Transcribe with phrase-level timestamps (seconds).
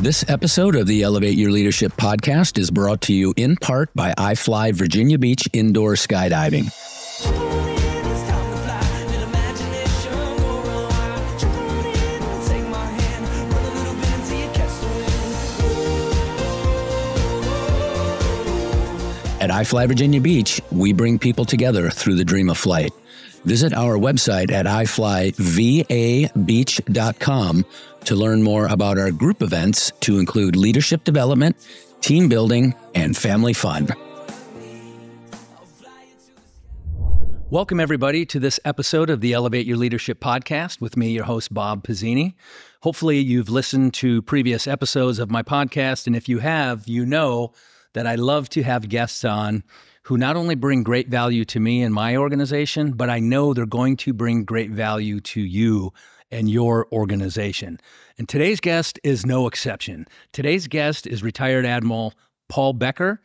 [0.00, 4.14] This episode of the Elevate Your Leadership podcast is brought to you in part by
[4.16, 6.66] iFly Virginia Beach Indoor Skydiving.
[19.40, 22.92] At iFly Virginia Beach, we bring people together through the dream of flight.
[23.44, 27.64] Visit our website at iflyvabeach.com
[28.04, 31.56] to learn more about our group events to include leadership development,
[32.00, 33.88] team building, and family fun.
[37.50, 41.54] Welcome, everybody, to this episode of the Elevate Your Leadership podcast with me, your host,
[41.54, 42.34] Bob Pizzini.
[42.82, 47.54] Hopefully, you've listened to previous episodes of my podcast, and if you have, you know
[47.94, 49.64] that I love to have guests on
[50.08, 53.66] who not only bring great value to me and my organization, but I know they're
[53.66, 55.92] going to bring great value to you
[56.30, 57.78] and your organization.
[58.16, 60.06] And today's guest is no exception.
[60.32, 62.14] Today's guest is retired Admiral
[62.48, 63.20] Paul Becker.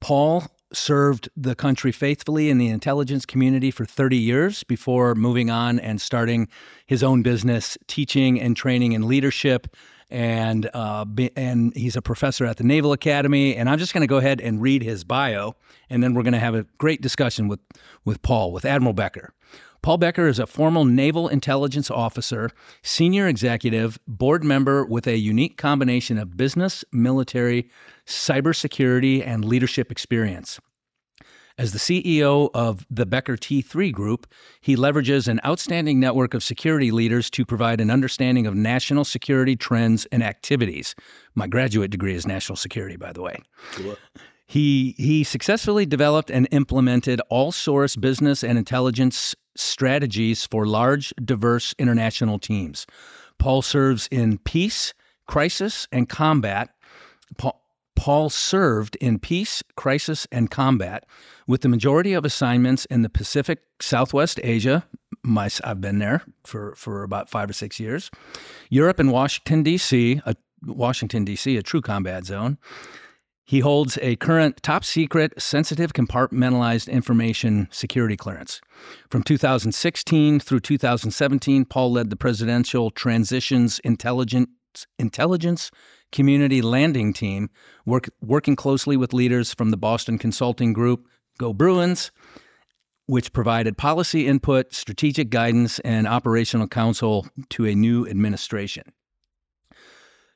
[0.00, 5.80] Paul served the country faithfully in the intelligence community for 30 years before moving on
[5.80, 6.46] and starting
[6.86, 9.66] his own business, teaching and training in leadership
[10.10, 11.04] and uh,
[11.36, 13.56] and he's a professor at the Naval Academy.
[13.56, 15.54] And I'm just going to go ahead and read his bio,
[15.88, 17.60] and then we're going to have a great discussion with
[18.04, 19.32] with Paul, with Admiral Becker.
[19.82, 22.50] Paul Becker is a former naval intelligence officer,
[22.82, 27.70] senior executive, board member with a unique combination of business, military,
[28.06, 30.60] cybersecurity, and leadership experience.
[31.60, 34.26] As the CEO of the Becker T3 Group,
[34.62, 39.56] he leverages an outstanding network of security leaders to provide an understanding of national security
[39.56, 40.94] trends and activities.
[41.34, 43.36] My graduate degree is national security, by the way.
[44.46, 51.74] He, he successfully developed and implemented all source business and intelligence strategies for large, diverse
[51.78, 52.86] international teams.
[53.38, 54.94] Paul serves in peace,
[55.26, 56.70] crisis, and combat.
[57.36, 57.59] Paul,
[58.00, 61.04] Paul served in peace, crisis, and combat,
[61.46, 64.86] with the majority of assignments in the Pacific, Southwest Asia.
[65.22, 68.10] My, I've been there for, for about five or six years.
[68.70, 70.34] Europe and Washington, D.C., a,
[70.64, 72.56] Washington, D.C., a true combat zone.
[73.44, 78.62] He holds a current top secret, sensitive, compartmentalized information security clearance.
[79.10, 84.48] From 2016 through 2017, Paul led the Presidential Transitions Intelligence,
[84.98, 85.70] Intelligence
[86.12, 87.50] community landing team,
[87.86, 91.06] work, working closely with leaders from the Boston Consulting Group,
[91.38, 92.10] Go Bruins,
[93.06, 98.84] which provided policy input, strategic guidance, and operational counsel to a new administration.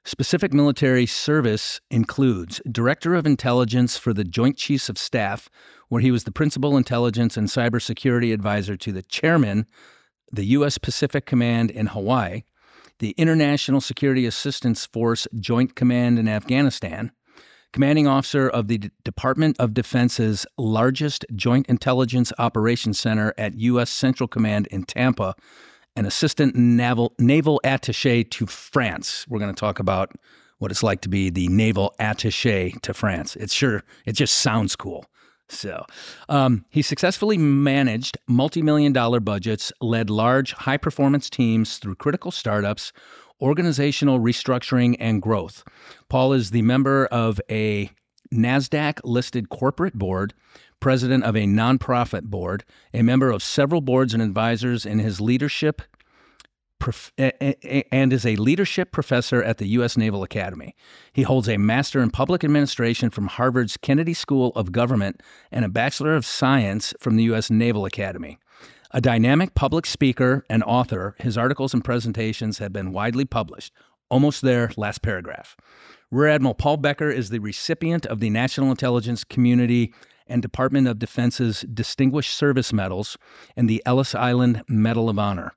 [0.06, 5.48] Specific military service includes Director of Intelligence for the Joint Chiefs of Staff,
[5.88, 9.66] where he was the Principal Intelligence and Cybersecurity Advisor to the Chairman,
[10.30, 10.76] the U.S.
[10.76, 12.42] Pacific Command in Hawaii,
[12.98, 17.12] the International Security Assistance Force Joint Command in Afghanistan,
[17.72, 23.90] commanding officer of the D- Department of Defense's largest Joint Intelligence Operations Center at U.S.
[23.90, 25.34] Central Command in Tampa,
[25.96, 29.26] and assistant naval, naval attache to France.
[29.28, 30.12] We're going to talk about
[30.58, 33.36] what it's like to be the naval attache to France.
[33.36, 35.04] It sure, it just sounds cool.
[35.54, 35.86] So
[36.28, 42.30] um, he successfully managed multi million dollar budgets, led large, high performance teams through critical
[42.30, 42.92] startups,
[43.40, 45.64] organizational restructuring, and growth.
[46.08, 47.90] Paul is the member of a
[48.32, 50.34] NASDAQ listed corporate board,
[50.80, 55.82] president of a nonprofit board, a member of several boards and advisors in his leadership
[56.84, 59.96] prof- and is a leadership professor at the U.S.
[59.96, 60.76] Naval Academy.
[61.14, 65.70] He holds a Master in Public Administration from Harvard's Kennedy School of Government and a
[65.70, 67.50] Bachelor of Science from the U.S.
[67.50, 68.38] Naval Academy.
[68.90, 73.72] A dynamic public speaker and author, his articles and presentations have been widely published.
[74.10, 75.56] Almost there, last paragraph.
[76.10, 79.94] Rear Admiral Paul Becker is the recipient of the National Intelligence Community
[80.26, 83.16] and Department of Defense's Distinguished Service Medals
[83.56, 85.54] and the Ellis Island Medal of Honor.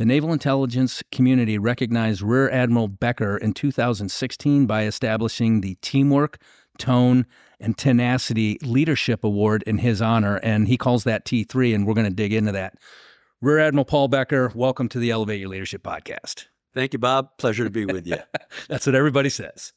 [0.00, 6.38] The naval intelligence community recognized Rear Admiral Becker in 2016 by establishing the Teamwork,
[6.78, 7.26] Tone,
[7.60, 12.06] and Tenacity Leadership Award in his honor, and he calls that T3, and we're going
[12.06, 12.78] to dig into that.
[13.42, 16.46] Rear Admiral Paul Becker, welcome to the Elevate Your Leadership podcast.
[16.72, 17.36] Thank you, Bob.
[17.36, 18.16] Pleasure to be with you.
[18.70, 19.74] That's what everybody says.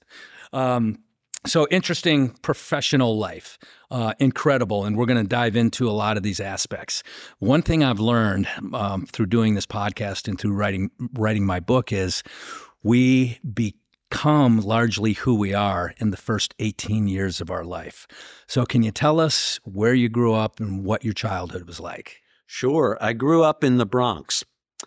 [0.54, 1.00] Um,
[1.46, 3.58] so interesting professional life,
[3.92, 7.04] uh, incredible, and we're going to dive into a lot of these aspects.
[7.40, 11.92] One thing I've learned um, through doing this podcast and through writing writing my book
[11.92, 12.24] is
[12.82, 18.08] we become largely who we are in the first 18 years of our life.
[18.48, 22.22] So, can you tell us where you grew up and what your childhood was like?
[22.46, 22.98] Sure.
[23.02, 24.44] I grew up in the Bronx.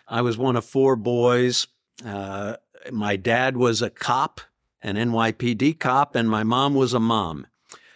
[0.07, 1.67] I was one of four boys.
[2.05, 2.55] Uh,
[2.91, 4.41] my dad was a cop
[4.81, 7.47] an NYPD cop, and my mom was a mom.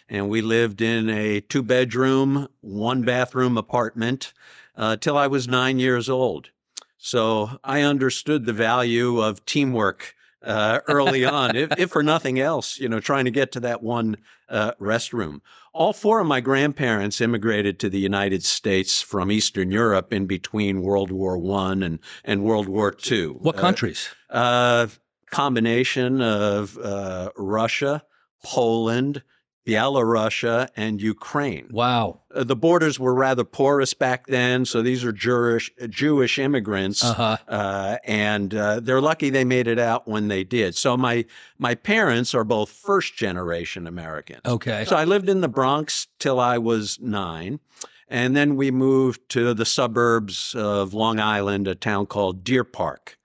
[0.09, 4.33] And we lived in a two bedroom, one bathroom apartment
[4.75, 6.49] uh, till I was nine years old.
[6.97, 12.79] So I understood the value of teamwork uh, early on, if, if, for nothing else,
[12.79, 14.17] you know, trying to get to that one
[14.49, 15.41] uh, restroom.
[15.73, 20.81] All four of my grandparents immigrated to the United States from Eastern Europe in between
[20.81, 23.37] World War One and, and World War Two.
[23.39, 24.09] What uh, countries?
[24.29, 24.87] Uh,
[25.31, 28.03] combination of uh, Russia,
[28.43, 29.23] Poland,
[29.65, 31.67] Belarusia, and Ukraine.
[31.71, 32.21] Wow.
[32.33, 37.37] Uh, the borders were rather porous back then, so these are Jewish, Jewish immigrants, uh-huh.
[37.47, 40.75] uh, and uh, they're lucky they made it out when they did.
[40.75, 41.25] So my
[41.59, 44.41] my parents are both first generation Americans.
[44.45, 44.85] Okay.
[44.85, 47.59] So I lived in the Bronx till I was nine.
[48.07, 53.17] And then we moved to the suburbs of Long Island, a town called Deer Park.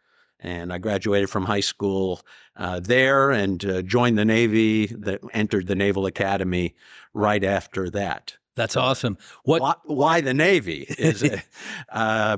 [0.47, 2.21] And I graduated from high school
[2.55, 6.77] uh, there and uh, joined the Navy, that entered the Naval Academy
[7.13, 8.37] right after that.
[8.55, 9.19] That's awesome.
[9.43, 9.61] What?
[9.61, 10.87] Why, why the Navy?
[10.89, 11.29] Is
[11.89, 12.37] uh,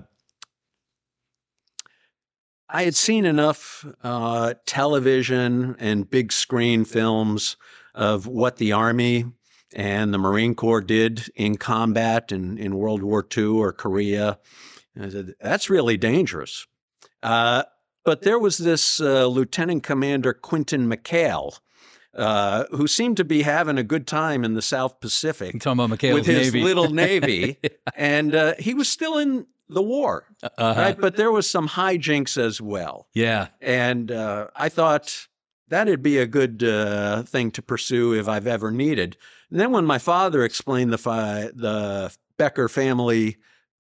[2.71, 7.59] I had seen enough uh, television and big screen films
[7.95, 9.27] of what the Army
[9.75, 14.39] and the Marine Corps did in combat in, in World War II or Korea.
[14.99, 16.67] I said, that's really dangerous.
[17.23, 17.65] Uh,
[18.09, 21.61] but there was this uh, Lieutenant Commander Quinton McHale.
[22.15, 25.53] Uh, who seemed to be having a good time in the South Pacific.
[25.53, 26.65] You're talking about McHale's with his Navy.
[26.65, 27.59] little navy,
[27.95, 30.75] and uh, he was still in the war, uh-huh.
[30.77, 30.99] right?
[30.99, 33.07] But there was some hijinks as well.
[33.13, 35.29] Yeah, and uh, I thought
[35.69, 39.17] that'd be a good uh, thing to pursue if I've ever needed.
[39.51, 43.37] And then when my father explained the fi- the Becker family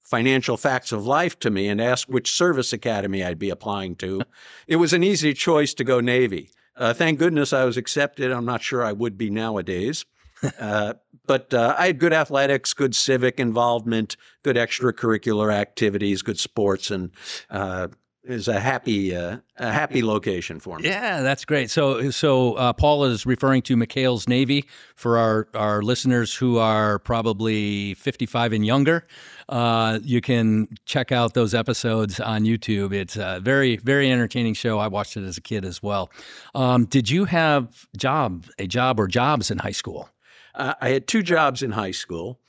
[0.08, 4.22] financial facts of life to me and asked which service academy I'd be applying to,
[4.66, 6.50] it was an easy choice to go Navy.
[6.76, 8.30] Uh, thank goodness I was accepted.
[8.30, 10.04] I'm not sure I would be nowadays.
[10.60, 10.94] Uh,
[11.26, 17.10] but uh, I had good athletics, good civic involvement, good extracurricular activities, good sports, and
[17.50, 17.88] uh,
[18.28, 20.88] is a happy uh, a happy location for me.
[20.88, 21.70] Yeah, that's great.
[21.70, 26.98] So so uh, Paul is referring to McHale's Navy for our our listeners who are
[26.98, 29.06] probably 55 and younger.
[29.48, 32.92] Uh, you can check out those episodes on YouTube.
[32.92, 34.78] It's a very very entertaining show.
[34.78, 36.10] I watched it as a kid as well.
[36.54, 40.10] Um, did you have job a job or jobs in high school?
[40.54, 42.40] Uh, I had two jobs in high school.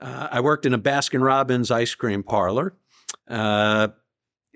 [0.00, 2.74] Uh, I worked in a Baskin Robbins ice cream parlor.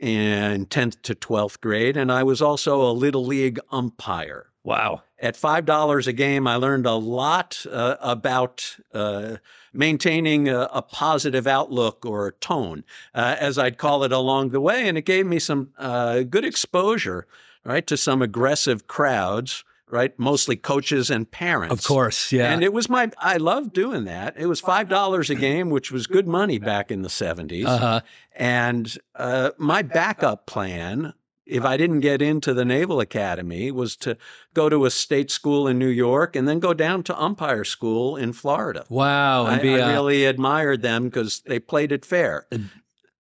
[0.03, 4.47] In 10th to 12th grade, and I was also a Little League umpire.
[4.65, 5.03] Wow.
[5.21, 9.37] At $5 a game, I learned a lot uh, about uh,
[9.73, 12.83] maintaining a, a, positive outlook or tone,
[13.15, 14.89] uh, as I'd call it along the way.
[14.89, 17.29] And it gave me some uh, good exposure,
[17.65, 20.19] right, to some aggressive crowds right?
[20.19, 21.73] Mostly coaches and parents.
[21.73, 22.51] Of course, yeah.
[22.51, 24.35] And it was my, I loved doing that.
[24.39, 27.67] It was $5 a game, which was good money back in the 70s.
[27.67, 28.01] Uh-huh.
[28.35, 31.13] And uh, my backup plan,
[31.45, 34.17] if I didn't get into the Naval Academy, was to
[34.55, 38.17] go to a state school in New York and then go down to umpire school
[38.17, 38.87] in Florida.
[38.89, 39.45] Wow.
[39.45, 42.47] I, be, uh, I really admired them because they played it fair.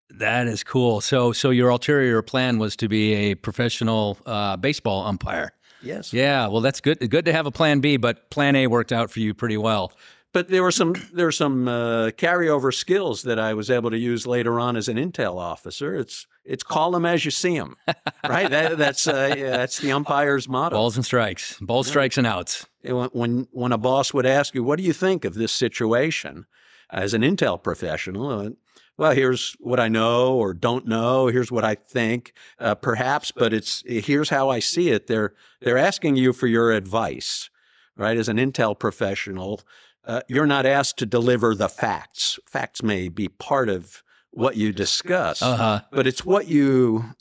[0.09, 1.03] That is cool.
[1.03, 5.53] So, so your ulterior plan was to be a professional uh, baseball umpire.
[5.83, 6.13] Yes.
[6.13, 6.49] Yeah.
[6.49, 6.99] Well, that's good.
[7.11, 9.93] Good to have a plan B, but plan A worked out for you pretty well.
[10.33, 13.99] But there were some there were some uh, carryover skills that I was able to
[13.99, 15.95] use later on as an intel officer.
[15.95, 17.77] It's it's call them as you see them,
[18.29, 18.49] right?
[18.49, 20.75] That, that's uh, yeah, that's the umpire's motto.
[20.75, 21.91] Balls and strikes, balls, yeah.
[21.91, 22.67] strikes, and outs.
[22.83, 26.47] When when a boss would ask you, "What do you think of this situation?"
[26.93, 28.51] As an intel professional, uh,
[28.99, 31.27] well, here's what I know or don't know.
[31.27, 35.07] Here's what I think, uh, perhaps, but it's here's how I see it.
[35.07, 37.49] They're they're asking you for your advice,
[37.97, 38.17] right?
[38.17, 39.63] As an intel professional,
[40.05, 42.39] uh, you're not asked to deliver the facts.
[42.47, 45.81] Facts may be part of what you discuss, uh-huh.
[45.91, 47.15] but it's what you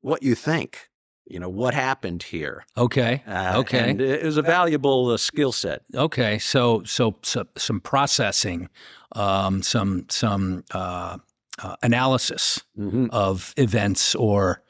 [0.00, 0.90] what you think.
[1.26, 2.64] You know what happened here.
[2.76, 3.22] Okay.
[3.26, 3.90] Uh, okay.
[3.90, 5.82] And it was a valuable uh, skill set.
[5.94, 6.38] Okay.
[6.38, 8.68] So, so so some processing
[9.14, 11.18] um, some some uh,
[11.62, 13.06] uh, analysis mm-hmm.
[13.10, 14.62] of events or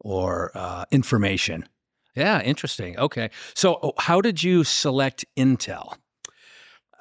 [0.00, 1.68] or uh, information.
[2.14, 2.98] Yeah, interesting.
[2.98, 5.96] Okay, so oh, how did you select Intel?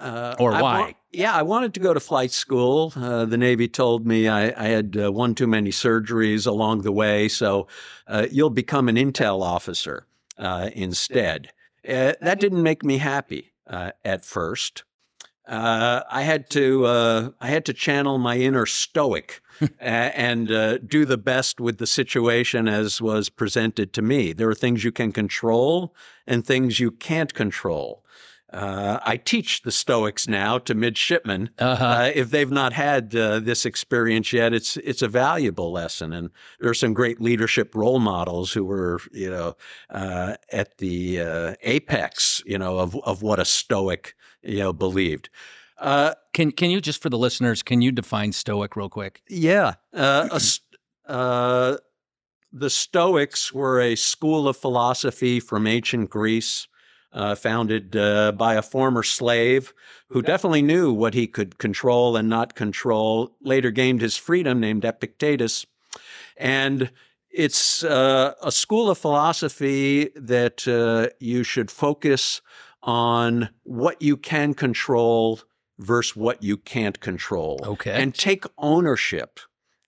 [0.02, 0.82] Uh, or why?
[0.82, 2.94] I yeah, I wanted to go to flight school.
[2.96, 6.92] Uh, the Navy told me I, I had uh, one too many surgeries along the
[6.92, 7.68] way, so
[8.32, 11.52] you'll become an intel officer instead.
[11.84, 14.84] that didn't make me happy at first.
[15.48, 19.42] uh, I had to uh, I had to channel my inner stoic
[19.80, 24.34] and uh, do the best with the situation as was presented to me.
[24.34, 25.94] There are things you can control
[26.26, 28.01] and things you can't control.
[28.52, 31.52] Uh, I teach the Stoics now to midshipmen.
[31.58, 31.86] Uh-huh.
[31.86, 36.12] Uh, if they've not had uh, this experience yet, it's it's a valuable lesson.
[36.14, 39.56] And there are some great leadership role models who were, you know,
[39.90, 45.30] uh, at the uh, apex, you know, of of what a Stoic, you know, believed.
[45.78, 49.24] Uh, Can can you just for the listeners, can you define stoic real quick?
[49.28, 51.78] yeah, uh, a uh,
[52.54, 56.68] the Stoics were a school of philosophy from ancient Greece,
[57.14, 59.74] uh, founded uh, by a former slave
[60.10, 63.36] who definitely knew what he could control and not control.
[63.42, 65.66] Later gained his freedom, named Epictetus,
[66.38, 66.92] and
[67.30, 72.42] it's uh, a school of philosophy that uh, you should focus
[72.84, 75.40] on what you can control
[75.80, 77.92] versus what you can't control Okay.
[77.92, 79.40] and take ownership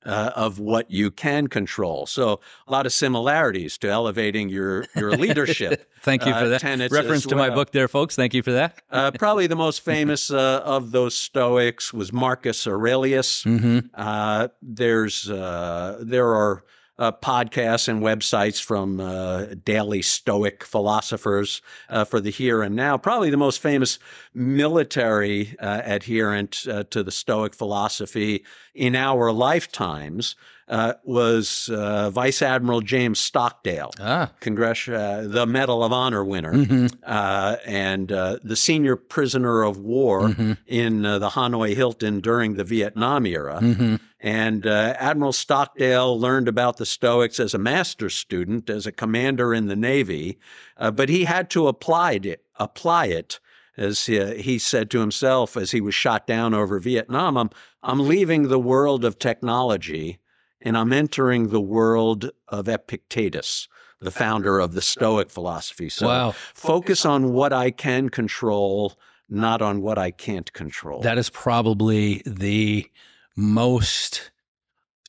[0.06, 2.06] uh, of what you can control.
[2.06, 5.90] So a lot of similarities to elevating your your leadership.
[6.02, 6.62] Thank you for uh, that.
[6.62, 8.16] tenets Reference to my book there, folks.
[8.16, 8.82] Thank you for that.
[8.90, 13.44] Uh, probably the most famous uh, of those Stoics was Marcus Aurelius.
[13.44, 16.64] hmm Uh, there's uh, there are
[17.00, 22.98] uh, podcasts and websites from uh, daily Stoic philosophers uh, for the here and now.
[22.98, 23.98] Probably the most famous
[24.34, 30.36] military uh, adherent uh, to the Stoic philosophy in our lifetimes
[30.68, 33.92] uh, was uh, Vice Admiral James Stockdale.
[34.00, 34.32] Ah.
[34.40, 39.78] Congress, uh, the Medal of Honor winner, hmm uh, and uh, the senior prisoner of
[39.78, 43.60] war hmm in uh, the Hanoi Hilton during the Vietnam era.
[43.60, 48.92] hmm And uh, Admiral Stockdale learned about the Stoics as a master's student, as a
[48.92, 50.40] commander in the Navy,
[50.78, 52.46] uh, but he had to apply it.
[52.56, 53.40] Apply it,
[53.76, 57.38] as he, he said to himself as he was shot down over Vietnam.
[57.38, 57.50] I'm,
[57.84, 60.20] I'm leaving the world of technology,
[60.62, 63.68] and I'm entering the world of Epictetus,
[64.00, 65.90] the founder of the Stoic philosophy.
[65.90, 66.32] So wow.
[66.54, 68.98] focus on what I can control,
[69.30, 71.02] not on what I can't control.
[71.02, 72.90] That is probably the
[73.36, 74.32] most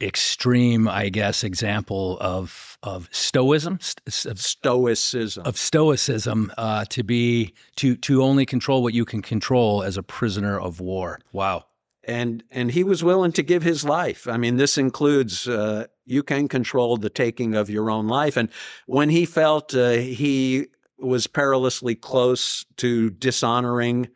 [0.00, 3.78] extreme, I guess, example of of stoicism,
[4.26, 5.47] of, Stoicism.
[5.47, 10.02] of stoicism, uh, to be to to only control what you can control as a
[10.02, 11.21] prisoner of war.
[11.33, 11.66] Wow.
[12.06, 14.28] And and he was willing to give his life.
[14.28, 18.37] I mean, this includes uh, you can control the taking of your own life.
[18.37, 18.49] And
[18.87, 20.66] when he felt uh, he
[20.99, 24.08] was perilously close to dishonoring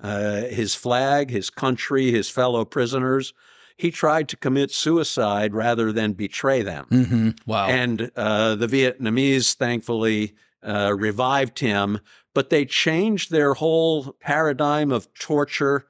[0.00, 3.32] uh, his flag, his country, his fellow prisoners,
[3.76, 6.86] he tried to commit suicide rather than betray them.
[6.90, 7.68] hmm Wow.
[7.68, 12.00] And uh, the Vietnamese, thankfully, uh, revived him,
[12.34, 15.86] but they changed their whole paradigm of torture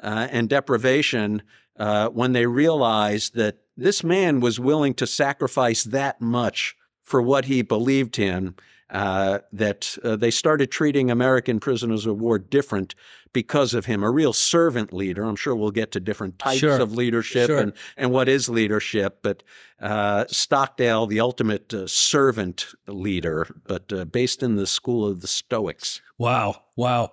[0.00, 1.42] uh, and deprivation
[1.78, 7.46] uh, when they realized that this man was willing to sacrifice that much for what
[7.46, 8.54] he believed in.
[8.90, 12.94] Uh, that uh, they started treating American prisoners of war different
[13.32, 15.24] because of him, a real servant leader.
[15.24, 16.80] I'm sure we'll get to different types Sure.
[16.80, 17.58] of leadership Sure.
[17.58, 19.42] and, and what is leadership, but
[19.80, 25.26] uh, Stockdale, the ultimate uh, servant leader, but uh, based in the school of the
[25.28, 26.00] Stoics.
[26.18, 26.62] wow.
[26.76, 27.12] Wow.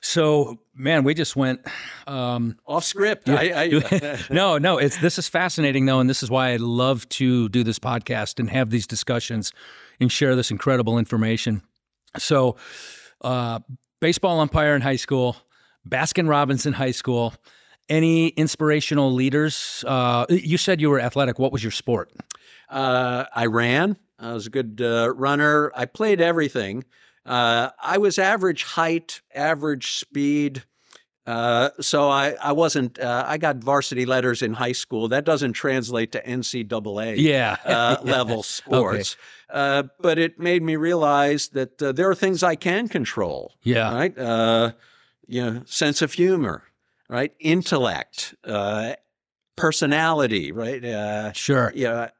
[0.00, 1.60] So, man, we just went.
[2.06, 3.28] Um, Off script.
[3.28, 7.06] I, I, no, no, it's this is fascinating though, and this is why I love
[7.10, 9.52] to do this podcast and have these discussions
[10.00, 11.60] and share this incredible information.
[12.16, 12.56] So,
[13.20, 13.60] uh,
[14.04, 15.34] baseball umpire in high school,
[15.88, 17.32] Baskin Robbins in high school.
[17.88, 19.82] Any inspirational leaders?
[19.88, 21.38] Uh, you said you were athletic.
[21.38, 22.12] What was your sport?
[22.68, 23.96] Uh, I ran.
[24.18, 25.72] I was a good uh, runner.
[25.74, 26.84] I played everything.
[27.24, 30.64] Uh, I was average height, average speed.
[31.26, 35.08] Uh, so I, I wasn't, uh, I got varsity letters in high school.
[35.08, 39.16] That doesn't translate to NCAA Yeah, uh, level sports.
[39.48, 43.54] Uh, but it made me realize that uh, there are things I can control.
[43.62, 44.18] yeah, right?
[44.18, 44.72] Uh,
[45.26, 46.64] you know, sense of humor,
[47.08, 47.32] right?
[47.40, 48.94] Intellect, uh,
[49.56, 50.84] personality, right?
[50.84, 51.72] Uh, sure.
[51.74, 52.10] yeah,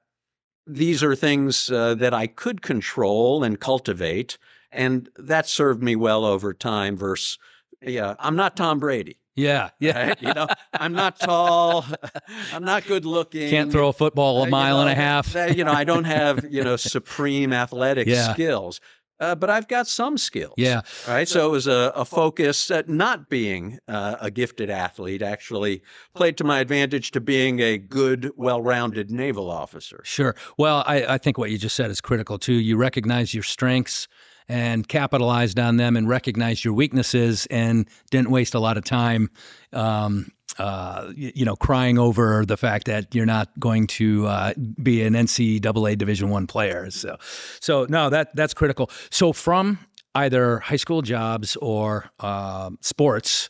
[0.67, 4.39] these are things uh, that I could control and cultivate,
[4.73, 6.97] and that served me well over time.
[6.97, 7.39] Versus,
[7.83, 9.19] yeah, I'm not Tom Brady.
[9.37, 10.09] Yeah, yeah.
[10.09, 10.23] Right?
[10.23, 11.85] You know, I'm not tall.
[12.53, 13.51] I'm not good looking.
[13.51, 15.35] Can't throw a football Uh, a you mile and a half.
[15.35, 18.33] uh, you know, I don't have you know supreme athletic Yeah.
[18.33, 18.81] skills,
[19.19, 20.55] uh, but I've got some skills.
[20.57, 20.83] Yeah.
[21.09, 21.27] Right.
[21.27, 25.21] So it was a, a focus at not being uh, a gifted athlete.
[25.21, 25.83] Actually,
[26.15, 30.01] played to my advantage to being a good, well-rounded naval officer.
[30.05, 30.37] Sure.
[30.59, 32.53] Well, I, I think what you just said is critical too.
[32.55, 34.07] You recognize your strengths
[34.49, 39.31] and capitalized on them and recognized your weaknesses and didn't waste a lot of time
[39.73, 45.03] um, uh, you know, crying over the fact that you're not going to uh, be
[45.03, 46.91] an NCAA Division One player.
[46.91, 47.17] So,
[47.61, 48.91] so no, that that's critical.
[49.11, 49.79] So from
[50.15, 53.49] either high school jobs or uh, sports,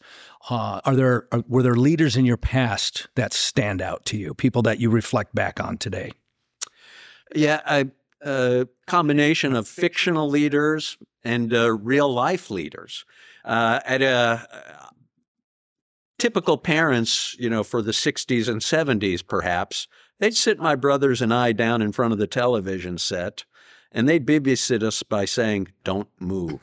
[0.49, 4.35] uh, are there are, were there leaders in your past that stand out to you?
[4.35, 6.13] People that you reflect back on today?
[7.35, 7.87] Yeah, a,
[8.25, 13.04] a combination of fictional leaders and uh, real life leaders.
[13.45, 14.88] Uh, at a
[16.19, 19.88] typical parents, you know, for the 60s and 70s, perhaps,
[20.19, 23.45] they'd sit my brothers and I down in front of the television set
[23.93, 26.59] and they'd babysit us by saying, don't move.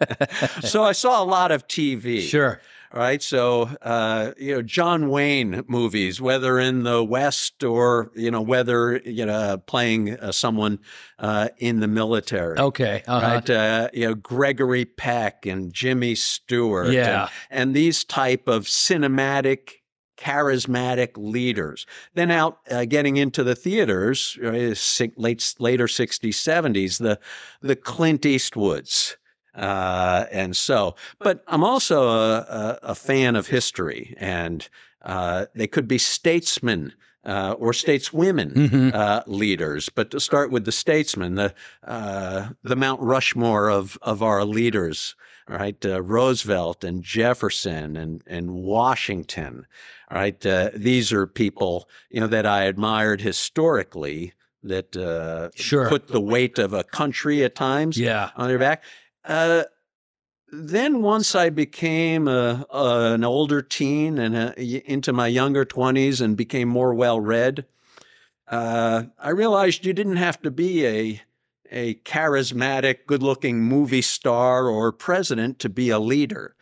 [0.62, 2.20] so I saw a lot of TV.
[2.20, 2.60] Sure
[2.96, 3.22] right?
[3.22, 8.98] So, uh, you know, John Wayne movies, whether in the West or, you know, whether,
[9.04, 10.78] you know, playing uh, someone
[11.18, 12.58] uh, in the military.
[12.58, 13.02] Okay.
[13.06, 13.26] Uh-huh.
[13.26, 13.50] Right.
[13.50, 16.88] Uh, you know, Gregory Peck and Jimmy Stewart.
[16.88, 17.28] Yeah.
[17.50, 19.74] And, and these type of cinematic
[20.16, 21.86] charismatic leaders.
[22.14, 24.74] Then out uh, getting into the theaters, uh,
[25.16, 27.18] late later 60s, 70s, the
[27.60, 29.16] the Clint Eastwoods,
[29.56, 34.68] uh, and so, but I'm also a, a, a fan of history, and
[35.02, 36.92] uh, they could be statesmen
[37.24, 38.90] uh, or stateswomen mm-hmm.
[38.94, 39.88] uh, leaders.
[39.88, 45.16] But to start with the statesmen, the uh, the Mount Rushmore of of our leaders,
[45.48, 45.84] right?
[45.84, 49.66] Uh, Roosevelt and Jefferson and and Washington,
[50.10, 50.44] right?
[50.44, 55.88] Uh, these are people you know that I admired historically that sure.
[55.88, 58.30] put the weight of a country at times yeah.
[58.36, 58.82] on their back.
[59.26, 59.64] Uh,
[60.52, 66.20] then once I became a, a, an older teen and a, into my younger 20s
[66.20, 67.66] and became more well read,
[68.48, 71.22] uh, I realized you didn't have to be a
[71.72, 76.54] a charismatic, good-looking movie star or president to be a leader,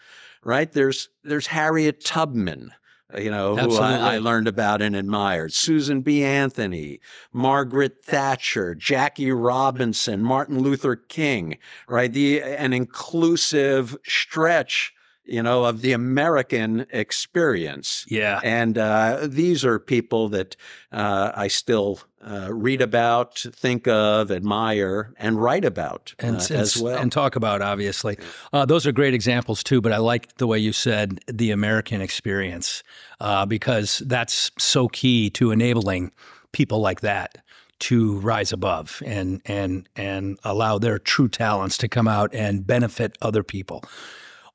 [0.42, 0.73] right?
[0.73, 2.73] There's there's Harriet Tubman,
[3.18, 5.52] you know, who I, I, learned about and admired.
[5.52, 6.25] Susan B.
[6.25, 7.00] Anthony,
[7.33, 12.12] Margaret Thatcher, Jackie Robinson, Martin Luther King, right?
[12.12, 14.94] The an inclusive stretch
[15.27, 18.05] you know, of the American experience.
[18.09, 18.40] Yeah.
[18.44, 20.57] And uh, these are people that
[20.92, 26.77] uh, I still uh, read about, think of, admire, and write about and, uh, as
[26.77, 26.98] well.
[26.98, 28.18] And talk about, obviously.
[28.53, 32.00] Uh, those are great examples, too, but I like the way you said the American
[32.00, 32.83] experience
[33.20, 36.12] uh, because that's so key to enabling
[36.53, 37.38] people like that
[37.81, 43.18] to rise above and and and allow their true talents to come out and benefit
[43.20, 43.85] other people.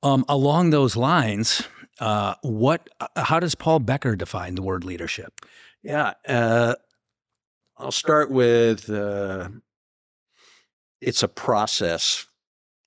[0.01, 1.67] Um, along those lines,
[1.99, 2.89] uh, what?
[2.99, 5.33] Uh, how does Paul Becker define the word leadership?
[5.83, 6.75] Yeah, uh,
[7.77, 9.49] I'll start with uh,
[11.01, 12.25] it's a process.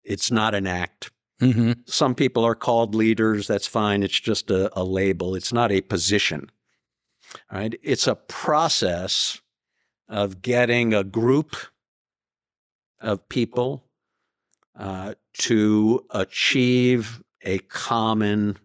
[0.04, 1.11] It's not an act.
[1.42, 1.72] Mm-hmm.
[1.86, 3.48] Some people are called leaders.
[3.48, 4.02] That's fine.
[4.02, 5.34] It's just a, a label.
[5.34, 6.50] It's not a position.
[7.50, 7.74] Right?
[7.82, 9.40] It's a process
[10.08, 11.56] of getting a group
[13.00, 13.84] of people
[14.78, 18.58] uh, to achieve a common,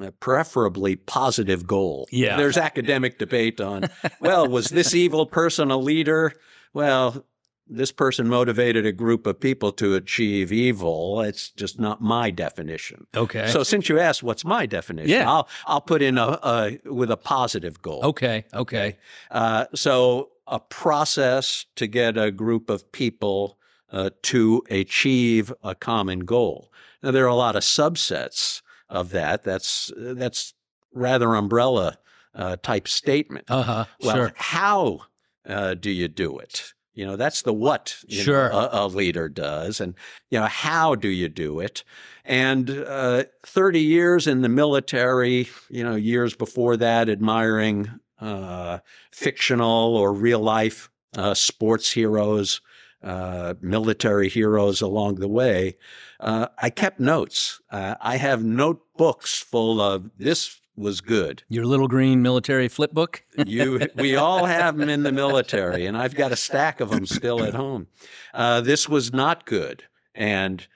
[0.00, 2.06] uh, preferably positive goal.
[2.10, 2.36] Yeah.
[2.36, 3.84] There's academic debate on,
[4.20, 6.32] well, was this evil person a leader?
[6.72, 7.26] Well,
[7.70, 11.20] this person motivated a group of people to achieve evil.
[11.20, 13.06] It's just not my definition.
[13.16, 13.46] Okay.
[13.48, 15.10] So since you asked, what's my definition?
[15.10, 15.30] Yeah.
[15.30, 18.00] I'll I'll put in a, a with a positive goal.
[18.04, 18.44] Okay.
[18.52, 18.98] Okay.
[19.30, 23.56] Uh, so a process to get a group of people
[23.92, 26.72] uh, to achieve a common goal.
[27.02, 29.44] Now, there are a lot of subsets of that.
[29.44, 30.54] That's that's
[30.92, 31.98] rather umbrella
[32.34, 33.46] uh, type statement.
[33.48, 33.84] Uh-huh.
[34.02, 34.32] Well, sure.
[34.36, 35.00] how
[35.46, 36.74] uh, do you do it?
[36.94, 38.50] You know, that's the what sure.
[38.50, 39.94] know, a, a, leader does, and
[40.30, 41.84] you know, how do you do it?
[42.24, 47.88] And uh, thirty years in the military, you know, years before that, admiring
[48.20, 48.78] uh,
[49.12, 52.60] fictional or real life uh, sports heroes
[53.02, 55.76] uh, military heroes along the way,
[56.20, 57.60] uh, I kept notes.
[57.70, 61.44] Uh, I have notebooks full of this was good.
[61.48, 63.22] Your little green military flip book.
[63.46, 67.06] you, we all have them in the military, and I've got a stack of them
[67.06, 67.86] still at home.
[68.34, 70.66] Uh, this was not good, and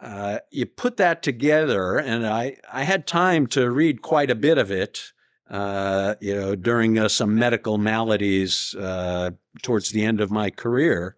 [0.00, 4.58] uh, you put that together, and I I had time to read quite a bit
[4.58, 5.12] of it.
[5.48, 9.30] Uh, you know, during uh, some medical maladies uh,
[9.62, 11.16] towards the end of my career,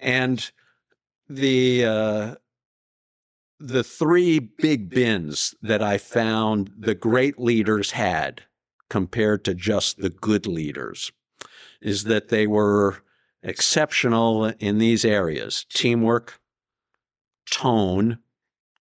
[0.00, 0.50] and
[1.28, 2.34] the uh,
[3.66, 8.42] the three big bins that I found the great leaders had
[8.90, 11.10] compared to just the good leaders
[11.80, 13.02] is that they were
[13.42, 16.38] exceptional in these areas teamwork,
[17.50, 18.18] tone,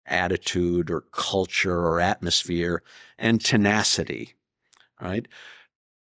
[0.08, 2.82] attitude, or culture or atmosphere,
[3.18, 4.34] and tenacity.
[5.00, 5.28] Right?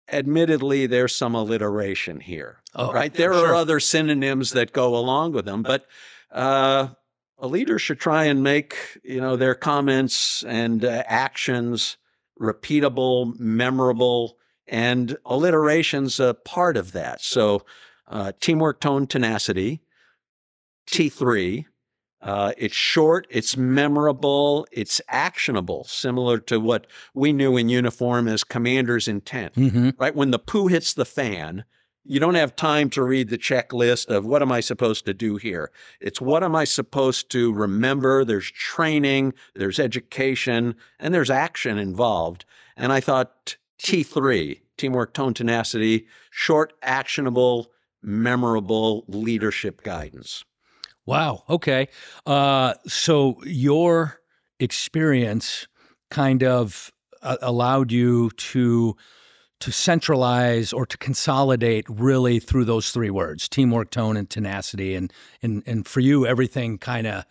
[0.10, 2.60] Admittedly, there's some alliteration here.
[2.74, 3.14] Oh, right?
[3.14, 3.50] There sure.
[3.50, 5.88] are other synonyms that go along with them, but
[6.32, 6.90] uh,
[7.38, 11.98] a leader should try and make you know their comments and uh, actions
[12.40, 17.22] repeatable, memorable, and alliteration's a part of that.
[17.22, 17.64] So,
[18.08, 19.82] uh, teamwork, tone, tenacity.
[20.88, 21.66] T3.
[22.22, 28.44] Uh, it's short, it's memorable, it's actionable, similar to what we knew in uniform as
[28.44, 29.54] commander's intent.
[29.54, 31.66] hmm Right when the poo hits the fan,
[32.06, 35.38] you don't have time to read the checklist of what am I supposed to do
[35.38, 35.72] here.
[36.00, 38.24] It's what am I supposed to remember.
[38.24, 42.46] There's training, there's education, and there's action involved.
[42.78, 47.72] And I thought T3, teamwork, tone, tenacity, short, actionable,
[48.04, 50.46] memorable leadership guidance.
[51.08, 51.44] Wow.
[51.50, 51.88] Okay.
[52.26, 54.22] Uh, so your
[54.60, 55.68] experience
[56.12, 56.92] kind of
[57.22, 58.96] uh, allowed you to
[59.66, 64.94] to centralize or to consolidate really through those three words: teamwork, tone, and tenacity.
[64.94, 67.26] And and and for you, everything kind of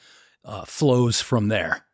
[0.44, 1.86] uh, flows from there.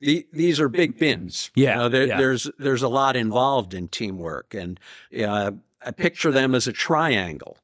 [0.00, 1.50] The, these are big bins.
[1.54, 2.16] Yeah, You know, there, yeah.
[2.16, 4.80] There's there's a lot involved in teamwork, and
[5.22, 5.50] uh,
[5.84, 7.58] I picture them as a triangle,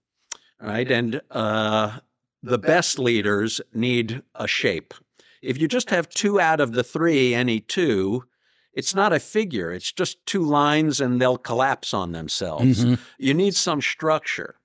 [0.60, 0.90] right?
[0.90, 2.00] And uh,
[2.42, 4.92] the best leaders need a shape.
[5.40, 8.24] If you just have two out of the three, any two,
[8.72, 9.72] it's not a figure.
[9.72, 12.84] It's just two lines, and they'll collapse on themselves.
[12.84, 12.98] Mhm.
[13.18, 14.56] You need some structure.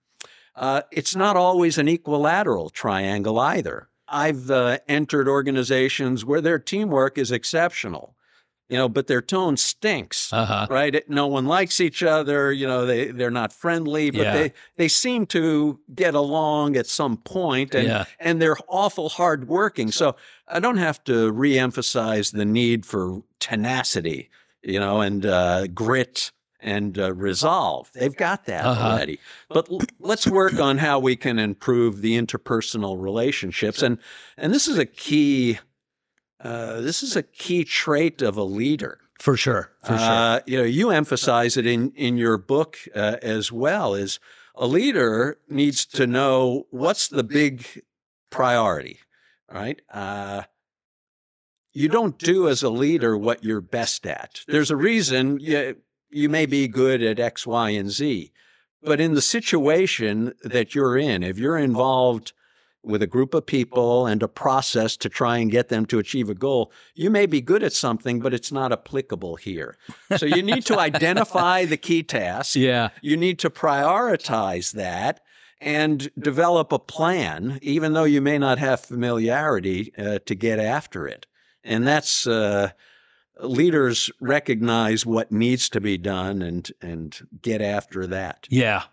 [0.55, 3.89] Uh, it's not always an equilateral triangle either.
[4.07, 8.15] I've uh, entered organizations where their teamwork is exceptional,
[8.69, 10.31] you know, but their tone stinks.
[10.31, 10.67] Uh-huh.
[10.69, 11.03] Right?
[11.09, 12.53] No one likes each other.
[12.53, 14.33] You know, they, they're not friendly, but Yeah.
[14.33, 18.05] they, they seem to get along at some point and, Yeah.
[18.19, 19.91] and they're awful hardworking.
[19.91, 20.15] So
[20.47, 24.29] I don't have to reemphasize the need for tenacity,
[24.63, 27.91] you know, and uh, grit and uh, resolve.
[27.93, 28.87] They've got that Uh-huh.
[28.91, 29.19] already.
[29.49, 33.83] But l- let's work on how we can improve the interpersonal relationships.
[33.83, 33.97] And
[34.37, 35.59] and this is a key.
[36.43, 38.97] Uh, this is a key trait of a leader.
[39.19, 39.71] For sure.
[39.83, 40.11] For sure.
[40.11, 43.93] Uh, you know, you emphasize it in in your book uh, as well.
[43.95, 44.19] Is
[44.55, 47.65] a leader needs to know what's the big
[48.29, 48.99] priority,
[49.51, 49.81] right?
[51.75, 54.41] You don't do as a leader what you're best at.
[54.47, 55.75] There's a reason you,
[56.09, 58.31] you may be good at X, Y, and Z,
[58.81, 62.31] but in the situation that you're in, if you're involved
[62.81, 66.29] with a group of people and a process to try and get them to achieve
[66.29, 69.75] a goal, you may be good at something, but it's not applicable here.
[70.15, 72.55] So you need to identify the key task.
[72.55, 72.89] yeah.
[73.01, 75.19] You need to prioritize that
[75.59, 81.05] and develop a plan, even though you may not have familiarity uh, to get after
[81.05, 81.25] it.
[81.65, 82.71] And that's uh,
[83.41, 88.47] leaders recognize what needs to be done and and get after that.
[88.49, 88.83] Yeah.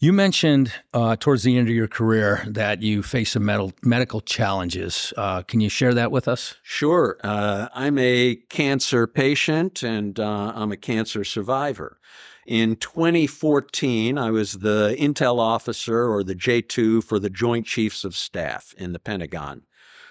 [0.00, 4.20] You mentioned uh, towards the end of your career that you face some medical medical
[4.20, 5.12] challenges.
[5.16, 6.56] Uh, can you share that with us?
[6.62, 7.18] Sure.
[7.22, 11.98] Uh, I'm a cancer patient and uh, I'm a cancer survivor.
[12.46, 18.14] In 2014, I was the intel officer or the J2 for the Joint Chiefs of
[18.14, 19.62] Staff in the Pentagon.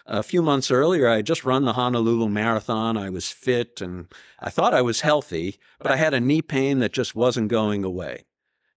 [0.05, 2.97] A few months earlier, I had just run the Honolulu Marathon.
[2.97, 4.07] I was fit and
[4.39, 7.85] I thought I was healthy, but I had a knee pain that just wasn't going
[7.85, 8.25] away.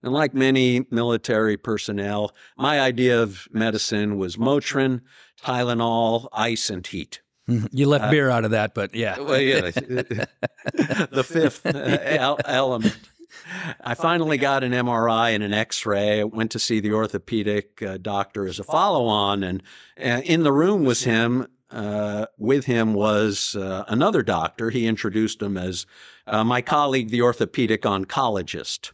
[0.03, 5.01] And like many military personnel, my idea of medicine was Motrin,
[5.43, 7.23] Tylenol, ice, and heat.
[7.71, 9.19] You left beer out of that, but yeah.
[9.21, 12.97] Well, yeah, the fifth uh, element.
[13.81, 16.21] I finally got an MRI and an X-ray.
[16.21, 19.63] I went to see the orthopedic uh, doctor as a follow-on, and
[20.03, 21.47] uh, in the room was him.
[21.69, 24.71] Uh, with him was uh, another doctor.
[24.71, 25.85] He introduced him as
[26.29, 28.93] uh, my colleague, the orthopedic oncologist.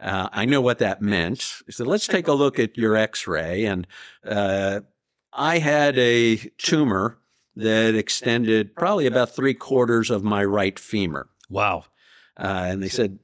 [0.00, 1.62] Uh, I know what that meant.
[1.66, 3.86] He said, "Let's take a look at your X-ray." And
[4.24, 4.80] uh,
[5.32, 7.18] I had a tumor
[7.56, 11.28] that extended probably about three quarters of my right femur.
[11.48, 11.84] Wow.
[12.36, 13.18] Uh, and they said,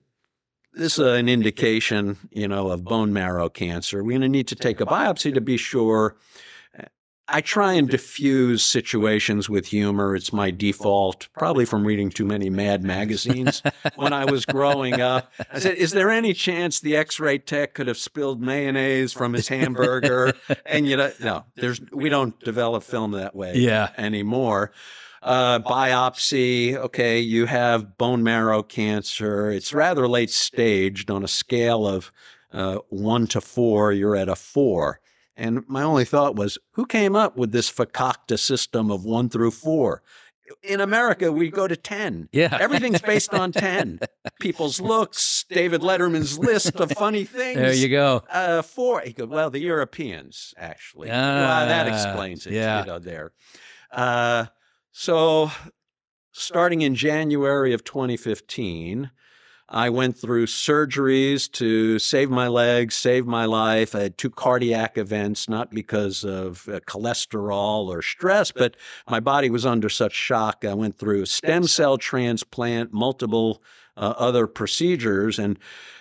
[0.77, 4.05] this is an indication, you know, of bone marrow cancer.
[4.05, 6.17] We're going to need to take a biopsy to be sure.
[7.29, 10.15] I try and diffuse situations with humor.
[10.15, 13.65] It's my default, probably from reading too many Mad magazines
[13.97, 15.33] when I was growing up.
[15.53, 19.49] I said, "Is there any chance the X-ray tech could have spilled mayonnaise from his
[19.49, 20.35] hamburger?"
[20.65, 23.89] And you know, no, there's we don't develop film that way Yeah.
[23.99, 24.71] anymore.
[25.27, 29.51] Uh, biopsy, okay, you have bone marrow cancer.
[29.51, 32.13] It's rather late staged on a scale of
[32.53, 33.93] uh, one to four.
[33.93, 35.01] You're at a four.
[35.37, 39.51] And my only thought was, who came up with this fakakta system of one through
[39.51, 40.03] four?
[40.63, 42.29] In America, we go to 10.
[42.31, 42.57] Yeah.
[42.61, 43.99] Everything's based on 10.
[44.41, 47.59] People's looks, David Letterman's list of funny things.
[47.59, 48.23] There you go.
[48.31, 49.01] Uh, four.
[49.01, 51.09] He goes, well, the Europeans, actually.
[51.09, 52.81] well, that Ah, explains it, yeah.
[52.81, 53.33] you know, there.
[53.91, 54.47] Uh,
[54.99, 55.51] so
[56.33, 59.11] starting in January of 2015,
[59.69, 63.95] I went through surgeries to save my legs, save my life.
[63.95, 69.51] I had two cardiac events, not because of uh, cholesterol or stress, but my body
[69.51, 70.65] was under such shock.
[70.65, 73.63] I went through a stem cell transplant, multiple
[73.99, 75.59] uh, other procedures, and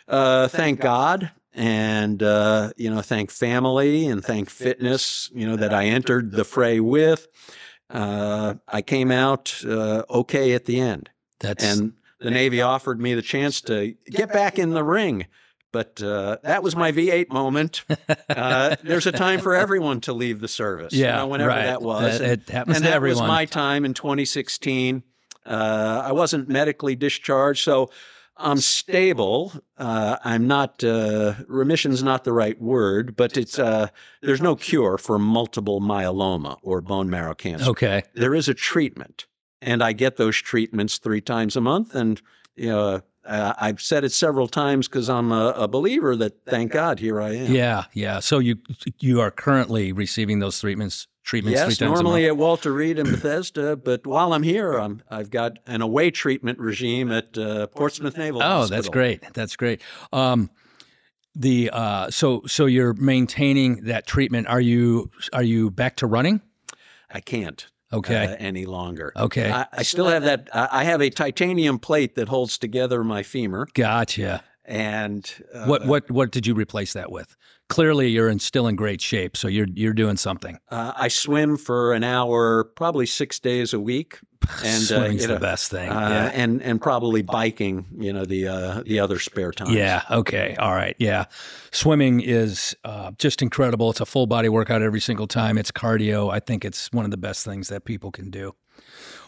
[0.08, 1.32] uh, thank God.
[1.54, 6.46] And, uh, you know, thank family and thank fitness, you know, that I entered the
[6.46, 7.28] fray with.
[7.90, 11.10] Uh, I came out uh, okay at the end.
[11.40, 15.28] That's And the Navy offered me the chance to get back in the ring.
[15.72, 17.84] But uh, that was my V8 moment.
[18.28, 20.94] Uh, there's a time for everyone to leave the service.
[20.94, 21.66] you yeah, know, whenever right.
[21.66, 22.20] that was.
[22.20, 23.24] That- it happens and to that everyone.
[23.24, 25.04] was my time in 2016.
[25.46, 27.90] Uh, I wasn't medically discharged, so
[28.38, 29.54] I'm stable.
[29.78, 33.88] Uh, I'm not uh, remission's not the right word, but it's uh,
[34.22, 37.70] there's no cure for multiple myeloma or bone marrow cancer.
[37.72, 38.04] okay.
[38.14, 39.26] There is a treatment,
[39.62, 41.96] and I get those treatments three times a month.
[41.96, 42.22] And
[42.56, 46.72] you know, uh, I've said it several times because I'm a, a believer that thank
[46.72, 47.52] God here I am.
[47.52, 48.20] Yeah, yeah.
[48.20, 48.58] So you
[49.00, 53.00] you are currently receiving those treatments treatments Yes, three times normally a at Walter Reed
[53.00, 57.68] in Bethesda, but while I'm here, I'm, I've got an away treatment regime at uh,
[57.68, 58.42] Portsmouth Naval.
[58.42, 58.78] Oh, Hospital.
[58.78, 59.34] that's great.
[59.34, 59.82] That's great.
[60.14, 60.52] Um,
[61.36, 64.48] the uh, so so you're maintaining that treatment.
[64.48, 66.42] Are you are you back to running?
[67.10, 68.26] I can't Okay.
[68.26, 69.14] uh, any longer.
[69.16, 69.52] okay.
[69.52, 70.50] I, I still have that.
[70.54, 74.44] I I have a titanium plate that holds together my femur, gotcha.
[74.66, 77.36] and uh, What what what did you replace that with?
[77.70, 79.36] Clearly, you're in still in great shape.
[79.38, 80.58] So you're you're doing something.
[80.70, 84.20] uh, I swim for an hour, probably six days a week,
[84.64, 85.90] and uh, Swimming's you the know, best thing.
[85.90, 86.42] uh, yeah.
[86.42, 87.86] and and probably biking.
[87.98, 89.72] You know, the uh, the other spare time.
[89.72, 90.04] Yeah.
[90.10, 90.56] Okay.
[90.60, 90.96] All right.
[91.00, 91.26] Yeah.
[91.72, 93.90] Swimming is uh, just incredible.
[93.90, 95.58] It's a full body workout every single time.
[95.58, 96.32] It's cardio.
[96.32, 98.56] I think it's one of the best things that people can do.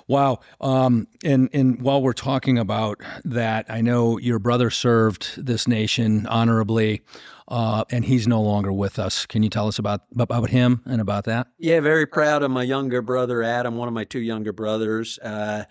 [0.07, 0.39] Wow.
[0.61, 6.25] Um, and and while we're talking about that, I know your brother served this nation
[6.27, 7.01] honorably,
[7.49, 9.25] uh, and he's no longer with us.
[9.25, 11.47] Can you tell us about about him and about that?
[11.59, 15.19] Yeah, very proud of my younger brother Adam, one of my two younger brothers.
[15.19, 15.65] Uh,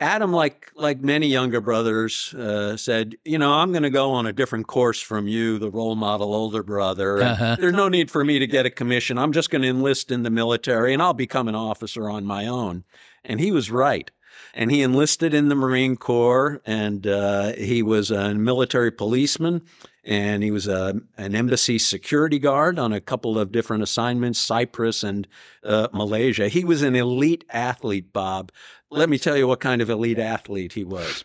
[0.00, 4.26] Adam, like like many younger brothers, uh, said, "You know, I'm going to go on
[4.26, 7.22] a different course from you, the role model older brother.
[7.22, 7.56] Uh-huh.
[7.58, 9.16] There's no need for me to get a commission.
[9.16, 12.46] I'm just going to enlist in the military, and I'll become an officer on my
[12.46, 12.84] own."
[13.24, 14.10] And he was right.
[14.54, 19.62] And he enlisted in the Marine Corps, and uh, he was a military policeman,
[20.04, 25.02] and he was a, an embassy security guard on a couple of different assignments, Cyprus
[25.02, 25.26] and
[25.64, 26.48] uh, Malaysia.
[26.48, 28.52] He was an elite athlete, Bob.
[28.90, 31.24] Let me tell you what kind of elite athlete he was.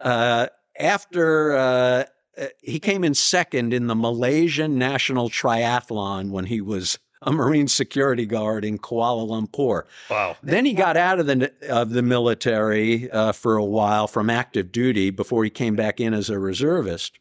[0.00, 2.04] Uh, after uh,
[2.40, 7.68] uh, he came in second in the Malaysian National Triathlon when he was a Marine
[7.68, 9.82] security guard in Kuala Lumpur.
[10.08, 10.36] Wow.
[10.42, 14.72] Then he got out of the of the military uh, for a while from active
[14.72, 17.18] duty before he came back in as a reservist,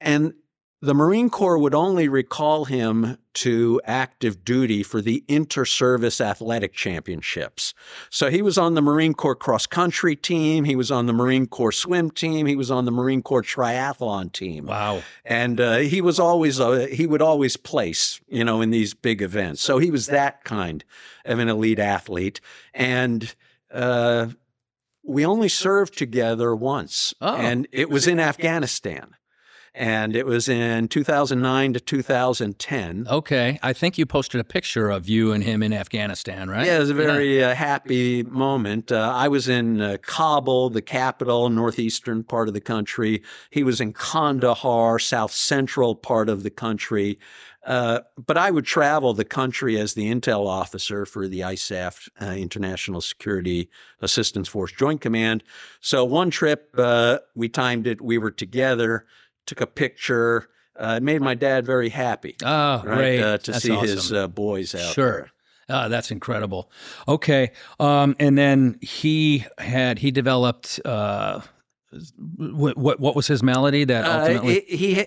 [0.00, 0.34] and
[0.86, 7.74] the Marine Corps would only recall him to active duty for the inter-service athletic championships.
[8.08, 11.46] So he was on the Marine Corps cross country team, he was on the Marine
[11.46, 15.02] Corps swim team, he was on the Marine Corps triathlon team Wow.
[15.24, 19.20] and uh, he was always uh, he would always place you know in these big
[19.20, 20.84] events so he was that kind
[21.26, 22.40] of an elite athlete
[22.72, 23.34] and
[23.70, 24.28] uh,
[25.04, 27.36] we only served together once Oh.
[27.36, 29.14] and it was in afghanistan
[29.76, 33.58] and it was in 2009 to 2010 Okay.
[33.62, 36.66] I think you posted a picture of you and him in Afghanistan, right?
[36.66, 38.90] Yeah, it was a very uh, happy moment.
[38.90, 43.22] Uh, I was in uh, Kabul, the capital, northeastern part of the country.
[43.50, 47.18] He was in Kandahar, south central part of the country.
[47.66, 52.26] Uh, but I would travel the country as the intel officer for the ISAF, uh,
[52.26, 53.68] International Security
[54.00, 55.42] Assistance Force Joint Command.
[55.80, 58.00] So one trip, uh, we timed it.
[58.00, 59.04] We were together,
[59.46, 60.48] took a picture.
[60.78, 63.22] Uh, it made my dad very happy Oh, right, great.
[63.22, 63.88] uh, to That's see awesome.
[63.88, 65.12] his uh, boys out Sure.
[65.12, 65.30] there.
[65.68, 66.70] Ah, that's incredible.
[67.08, 67.50] Okay.
[67.80, 71.40] Um, and then he had he developed uh,
[72.36, 75.06] what what what was his malady that Uh, ultimately he, he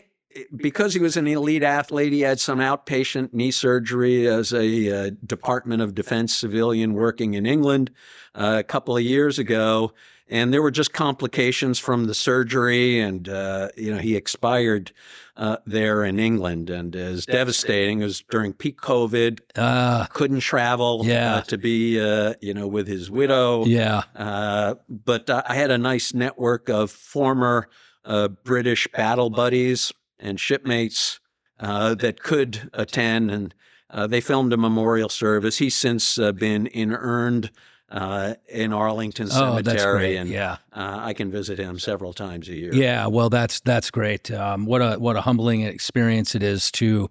[0.55, 5.11] because he was an elite athlete, he had some outpatient knee surgery as a uh,
[5.25, 7.89] Department of Defense civilian working in England
[8.35, 9.91] uh, a couple of years ago.
[10.29, 14.91] And there were just complications from the surgery, and uh, you know he expired
[15.35, 18.01] uh, there in England, and it was devastating.
[18.01, 19.39] It was during peak COVID.
[19.55, 21.35] Uh, Couldn't travel Yeah.
[21.35, 23.65] uh, to be uh, you know with his widow.
[23.65, 24.03] yeah.
[24.15, 27.67] Uh, but uh, I had a nice network of former
[28.05, 31.19] uh, British battle buddies and shipmates
[31.59, 33.53] uh, that could attend, and
[33.89, 35.57] uh, they filmed a memorial service.
[35.57, 37.49] He's since uh, been inurned
[37.91, 40.17] uh, in Arlington Oh, Cemetery, great.
[40.17, 40.57] and yeah.
[40.73, 42.73] uh, I can visit him several times a year.
[42.73, 44.29] Yeah, well, that's that's great.
[44.31, 47.09] Um, what a what a humbling experience it is to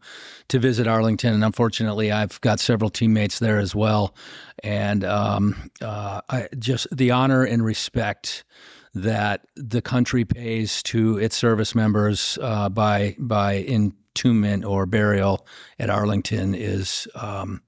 [0.49, 4.15] to visit Arlington, and unfortunately, I've got several teammates there as well,
[4.63, 8.45] and um, uh, I just the honor and respect
[8.95, 15.47] that the country pays to its service members uh, by by entombment or burial
[15.79, 17.63] at Arlington is um,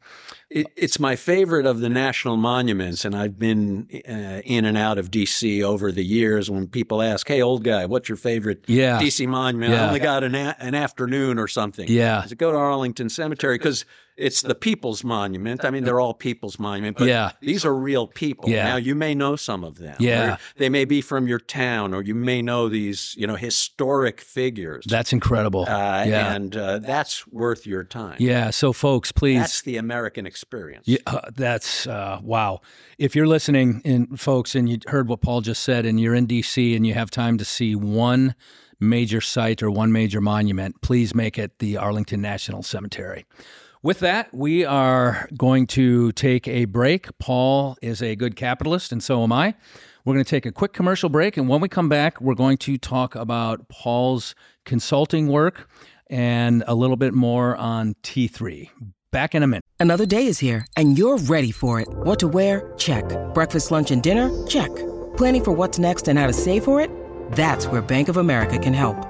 [0.51, 4.99] It, it's my favorite of the national monuments, and I've been uh, in and out
[4.99, 5.63] of D.C.
[5.63, 6.51] over the years.
[6.51, 9.27] When people ask, "Hey, old guy, what's your favorite yeah D.C.
[9.29, 9.85] monument?" Yeah.
[9.85, 11.87] I only got an, a- an afternoon or something.
[11.89, 13.85] yeah I said, go to Arlington Cemetery because
[14.21, 15.65] it's the people's monument.
[15.65, 18.49] I mean, they're all people's monument, but yeah these are real people.
[18.49, 18.65] Yeah.
[18.65, 19.97] Now, you may know some of them.
[19.99, 20.37] Yeah.
[20.57, 24.85] they may be from your town, or you may know these, you know, historic figures.
[24.89, 25.63] that's incredible.
[25.63, 26.33] uh, yeah.
[26.33, 28.17] And uh, that's worth your time.
[28.19, 30.87] yeah, so folks, please That's the American experience.
[30.87, 32.61] Yeah, uh, that's uh, wow.
[32.99, 36.27] If you're listening, and folks, and you heard what Paul just said, and you're in
[36.27, 38.35] DC and you have time to see one
[38.79, 43.27] major site or one major monument, please make it the Arlington National Cemetery.
[43.83, 47.09] With that, we are going to take a break.
[47.19, 49.55] Paul is a good capitalist, and so am I.
[50.05, 52.59] We're going to take a quick commercial break, and when we come back, we're going
[52.59, 54.35] to talk about Paul's
[54.67, 55.67] consulting work
[56.09, 58.69] and a little bit more on T3.
[59.13, 59.65] Back in a minute.
[59.79, 61.89] Another day is here, and you're ready for it.
[61.89, 62.75] What to wear?
[62.77, 63.05] Check.
[63.33, 64.47] Breakfast, lunch, and dinner?
[64.47, 64.75] Check.
[65.17, 66.91] Planning for what's next and how to save for it?
[67.33, 69.10] That's where Bank of America can help.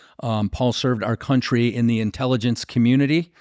[0.21, 3.31] Um, Paul served our country in the intelligence community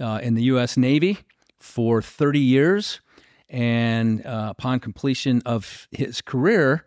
[0.00, 0.76] uh, in the U.S.
[0.76, 1.18] Navy
[1.58, 3.00] for 30 years.
[3.48, 6.86] And uh, upon completion of his career,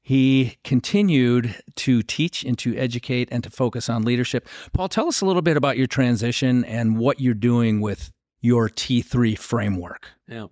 [0.00, 4.48] he continued to teach and to educate and to focus on leadership.
[4.72, 8.68] Paul, tell us a little bit about your transition and what you're doing with your
[8.68, 10.10] T3 framework.
[10.28, 10.46] Yeah.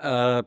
[0.00, 0.42] Uh,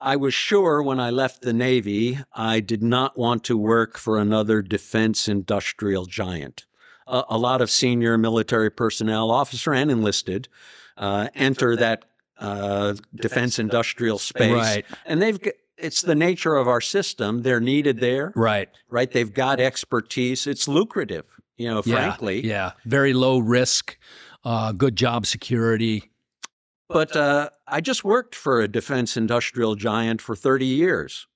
[0.00, 4.18] I was sure when I left the Navy, I did not want to work for
[4.18, 6.64] another defense industrial giant.
[7.12, 10.48] A a lot of senior military personnel, officer and enlisted,
[10.96, 12.04] uh, enter that
[12.38, 14.52] uh, defense industrial space.
[14.52, 14.84] Right.
[15.06, 15.38] And they've
[15.76, 17.42] it's the nature of our system.
[17.42, 18.68] They're needed there, Right.
[18.88, 19.10] right?
[19.10, 20.46] They've got expertise.
[20.46, 21.24] It's lucrative,
[21.56, 22.40] you know, frankly.
[22.40, 22.72] Yeah, yeah.
[22.84, 23.98] Very low risk,
[24.44, 26.10] uh, good job security.
[26.88, 31.26] But uh, I just worked for a defense industrial giant for 30 years.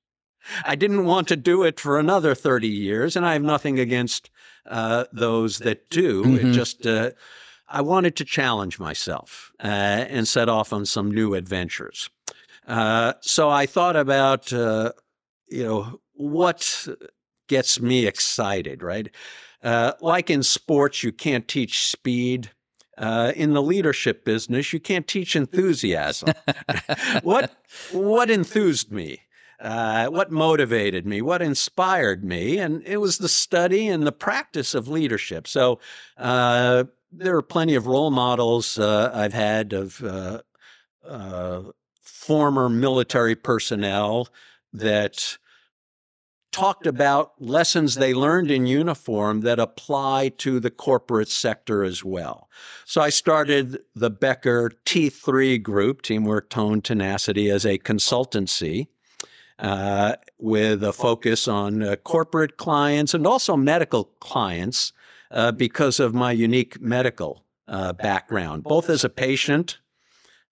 [0.64, 4.30] I didn't want to do it for another 30 years, and I have nothing against
[4.68, 6.24] uh, those that do.
[6.24, 6.37] Mhm.
[6.37, 7.11] It just, uh,
[7.68, 12.09] I wanted to challenge myself uh, and set off on some new adventures.
[12.66, 14.92] Uh, so I thought about, uh,
[15.48, 16.88] you know, what
[17.48, 19.09] gets me excited, right?
[19.62, 22.50] Uh, like in sports, you can't teach speed.
[22.98, 26.33] Uh, in the leadership business, you can't teach enthusiasm.
[27.22, 27.52] what
[27.92, 29.20] what enthused me?
[29.59, 31.23] Uh, what motivated me?
[31.23, 32.59] What inspired me?
[32.59, 35.49] And it was the study and the practice of leadership.
[35.49, 35.81] So
[36.19, 40.42] uh, there are plenty of role models uh, I've had of uh,
[41.07, 41.62] uh,
[42.03, 44.29] former military personnel
[44.73, 45.38] that
[46.53, 52.49] talked about lessons they learned in uniform that apply to the corporate sector as well.
[52.87, 58.88] So I started the Becker T3 group, Teamwork, Tone, Tenacity, as a consultancy
[59.59, 64.92] uh, with a focus on uh, corporate clients and also medical clients
[65.31, 69.79] uh, because of my unique medical uh, background, both as a patient.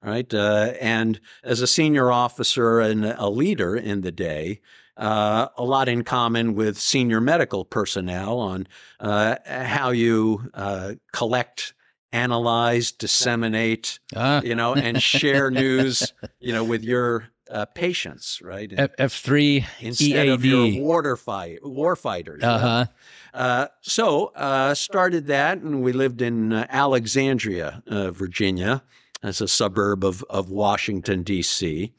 [0.02, 0.32] Right.
[0.34, 4.60] Uh, and as a senior officer and a leader in the day,
[4.98, 8.66] uh, a lot in common with senior medical personnel on
[9.00, 11.72] uh, how you uh, collect,
[12.12, 18.72] analyze, disseminate, Ah, you know, and share news, you know, with your uh, patients, right?
[18.98, 22.42] F three instead of your water fight war fighters.
[22.42, 22.86] Uh huh.
[23.32, 28.82] Uh, so uh, started that, and we lived in uh, Alexandria, uh, Virginia,
[29.22, 31.92] as a suburb of of Washington D.C.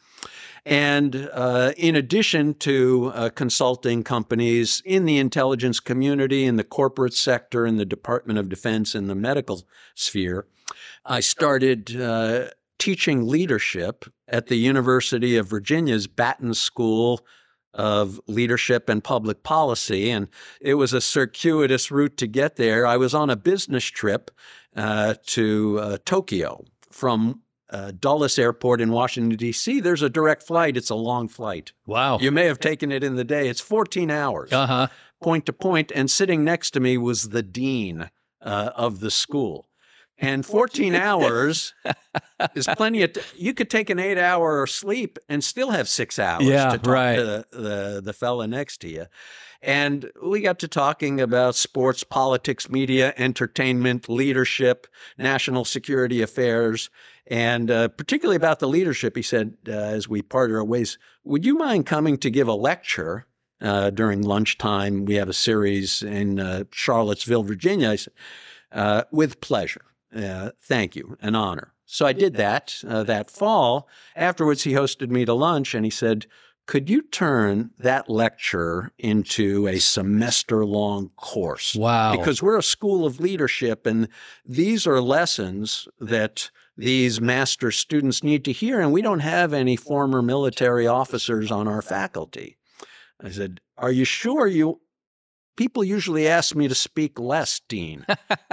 [0.67, 7.13] And uh, in addition to uh, consulting companies in the intelligence community, in the corporate
[7.13, 10.47] sector, in the Department of Defense, in the medical sphere,
[11.05, 12.47] I started uh,
[12.79, 17.25] teaching leadership at the University of Virginia's Batten School
[17.73, 20.09] of Leadership and Public Policy.
[20.09, 20.27] And
[20.61, 22.85] it was a circuitous route to get there.
[22.85, 24.31] I was on a business trip
[24.75, 30.77] uh, to uh, Tokyo from uh, Dulles Airport in Washington, D.C., there's a direct flight.
[30.77, 31.73] It's a long flight.
[31.85, 32.19] Wow.
[32.19, 33.49] You may have taken it in the day.
[33.49, 34.87] It's 14 hours, uh-huh.
[35.21, 35.91] point to point.
[35.93, 38.09] And sitting next to me was the dean
[38.41, 39.67] uh, of the school.
[40.17, 41.73] And 14 hours
[42.55, 43.13] is plenty of.
[43.13, 46.77] T- you could take an eight hour sleep and still have six hours yeah, to
[46.77, 47.15] talk right.
[47.15, 49.05] to the, the, the fella next to you.
[49.61, 54.85] And we got to talking about sports, politics, media, entertainment, leadership,
[55.17, 56.91] national security affairs,
[57.25, 59.15] and uh, particularly about the leadership.
[59.15, 62.53] He said, uh, as we parted our ways, would you mind coming to give a
[62.53, 63.25] lecture
[63.59, 65.05] uh, during lunchtime?
[65.05, 67.89] We have a series in uh, Charlottesville, Virginia.
[67.89, 68.13] I said,
[68.71, 69.81] uh, with pleasure.
[70.13, 71.73] Uh, thank you, an honor.
[71.85, 73.87] So I did that that fall.
[74.15, 76.25] Afterwards, he hosted me to lunch and he said,
[76.67, 81.75] could you turn that lecture into a semester long course?
[81.75, 82.15] Wow.
[82.15, 84.07] Because we're a school of leadership, and
[84.43, 89.75] these are lessons that these master students need to hear, and we don't have any
[89.75, 92.57] former military officers on our faculty.
[93.21, 94.81] I said, Are you sure you
[95.55, 98.05] people usually ask me to speak less, Dean,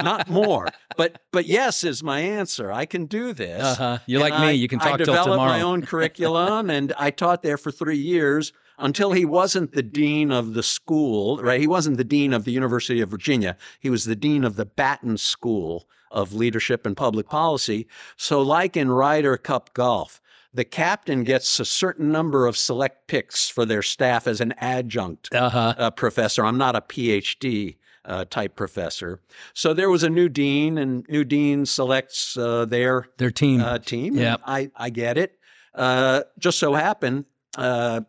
[0.02, 0.68] not more.
[0.96, 2.70] But but yes is my answer.
[2.72, 3.62] I can do this.
[3.62, 3.98] Uh-huh.
[4.06, 4.54] You're And like me.
[4.54, 5.50] You can talk I till developed tomorrow.
[5.50, 10.32] my own curriculum, and I taught there for three years until he wasn't the dean
[10.32, 11.38] of the school.
[11.42, 11.60] Right?
[11.60, 13.56] He wasn't the dean of the University of Virginia.
[13.80, 17.86] He was the dean of the Batten School of Leadership and Public Policy.
[18.16, 20.20] So, like in Ryder Cup golf.
[20.54, 25.34] The captain gets a certain number of select picks for their staff as an adjunct
[25.34, 25.74] Uh-huh.
[25.78, 26.44] uh, professor.
[26.44, 29.20] I'm not a PhD uh, type professor.
[29.54, 33.60] So there was a new dean, and new dean selects uh, their Their team.
[33.60, 34.16] uh, team.
[34.16, 34.40] Yep.
[34.46, 35.38] and I I get it.
[35.74, 37.24] Uh, just so happened,
[37.56, 38.02] uh,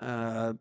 [0.00, 0.52] uh,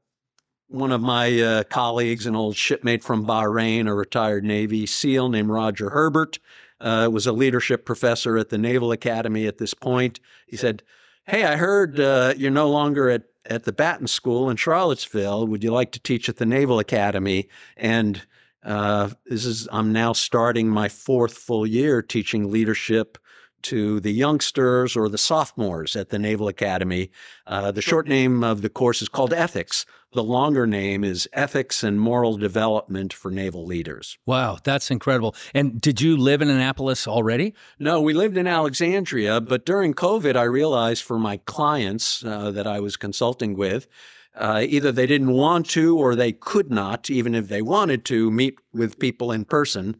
[0.69, 5.49] one of my uh, colleagues, an old shipmate from Bahrain, a retired Navy SEAL named
[5.49, 6.39] Roger Herbert,
[6.79, 10.19] uh, was a leadership professor at the Naval Academy at this point.
[10.45, 10.83] He said,
[11.25, 15.47] "Hey, I heard uh, you're no longer at at the Batten School in Charlottesville.
[15.47, 18.21] Would you like to teach at the Naval Academy?" And
[18.63, 23.17] uh, this is I'm now starting my fourth full year teaching leadership
[23.63, 27.11] to the youngsters or the sophomores at the Naval Academy.
[27.45, 29.85] Uh, the short name of the course is called Ethics.
[30.13, 34.17] The longer name is Ethics and Moral Development for Naval Leaders.
[34.25, 35.35] wow, that's incredible.
[35.53, 37.53] And did you live in Annapolis already?
[37.77, 42.65] No, we lived in Alexandria, but during COVID, I realized for my clients uh, that
[42.65, 43.87] I was consulting with,
[44.35, 48.31] uh, either they didn't want to or they could not, even if they wanted to,
[48.31, 49.97] meet with people in person.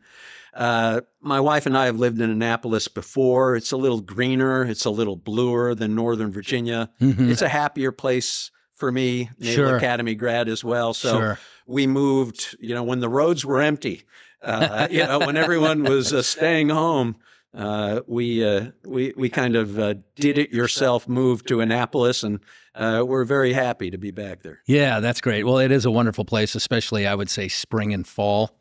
[0.58, 3.55] Uh, my wife and I have lived in Annapolis before.
[3.55, 6.89] It's a little greener, it's a little bluer than Northern Virginia.
[6.99, 7.30] Mhm.
[7.30, 9.78] It's a happier place for me, Naval Sure.
[9.78, 10.93] Academy grad as well.
[10.95, 11.39] So Sure.
[11.68, 14.03] we moved, you know, when the roads were empty,
[14.41, 17.18] uh, you know, when everyone was uh, staying home,
[17.54, 22.39] uh, we, uh, we, we kind of uh, did it yourself move to Annapolis and
[22.78, 24.62] uh, we're very happy to be back there.
[24.68, 25.45] Yeah, that's great.
[25.45, 28.58] Well, it is a wonderful place, especially I would say spring and fall.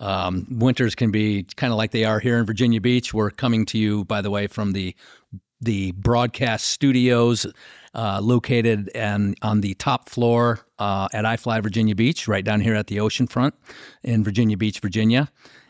[0.00, 3.12] Um, winters can be kind of like they are here in Virginia Beach.
[3.12, 4.94] We're coming to you, by the way, from the
[5.60, 7.44] the broadcast studios
[7.92, 12.74] uh, located and on the top floor uh, at iFly Virginia Beach, right down here
[12.74, 13.54] at the ocean front
[14.04, 15.28] in Virginia Beach, Virginia.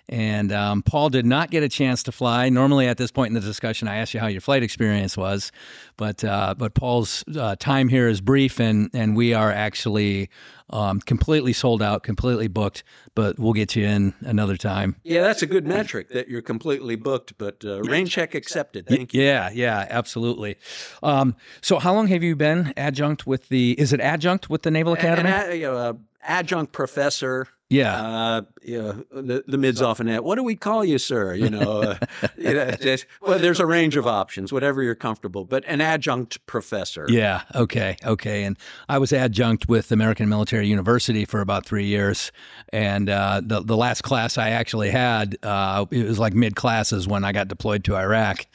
[0.08, 2.48] And um, Paul did not get a chance to fly.
[2.48, 5.52] Normally, at this point in the discussion, I ask you how your flight experience was,
[5.98, 10.30] but uh, but Paul's uh, time here is brief, and and we are actually
[10.70, 12.84] um, completely sold out, completely booked.
[13.14, 14.96] But we'll get you in another time.
[15.02, 18.86] Yeah, that's a good metric that you're completely booked, but uh, rain check accepted.
[18.86, 19.22] Thank you.
[19.22, 20.56] Yeah, yeah, absolutely.
[21.02, 23.72] Um, so, how long have you been adjunct with the?
[23.78, 25.28] Is it adjunct with the Naval Academy?
[25.28, 25.92] An, a- you know, uh,
[26.22, 27.48] adjunct professor.
[27.70, 28.00] Yeah.
[28.02, 31.34] Uh, you know, the, the mids often ask, what do we call you, sir?
[31.34, 31.98] You know, uh,
[32.36, 36.44] you know, just- well, there's a range of options, whatever you're comfortable, but an adjunct
[36.46, 37.06] professor.
[37.08, 37.42] Yeah.
[37.54, 37.96] Okay.
[38.04, 38.44] Okay.
[38.44, 38.58] And
[38.88, 42.32] I was adjunct with American Military University for about three years,
[42.72, 47.06] and uh, the the last class I actually had, uh, it was like mid classes
[47.06, 48.46] when I got deployed to Iraq,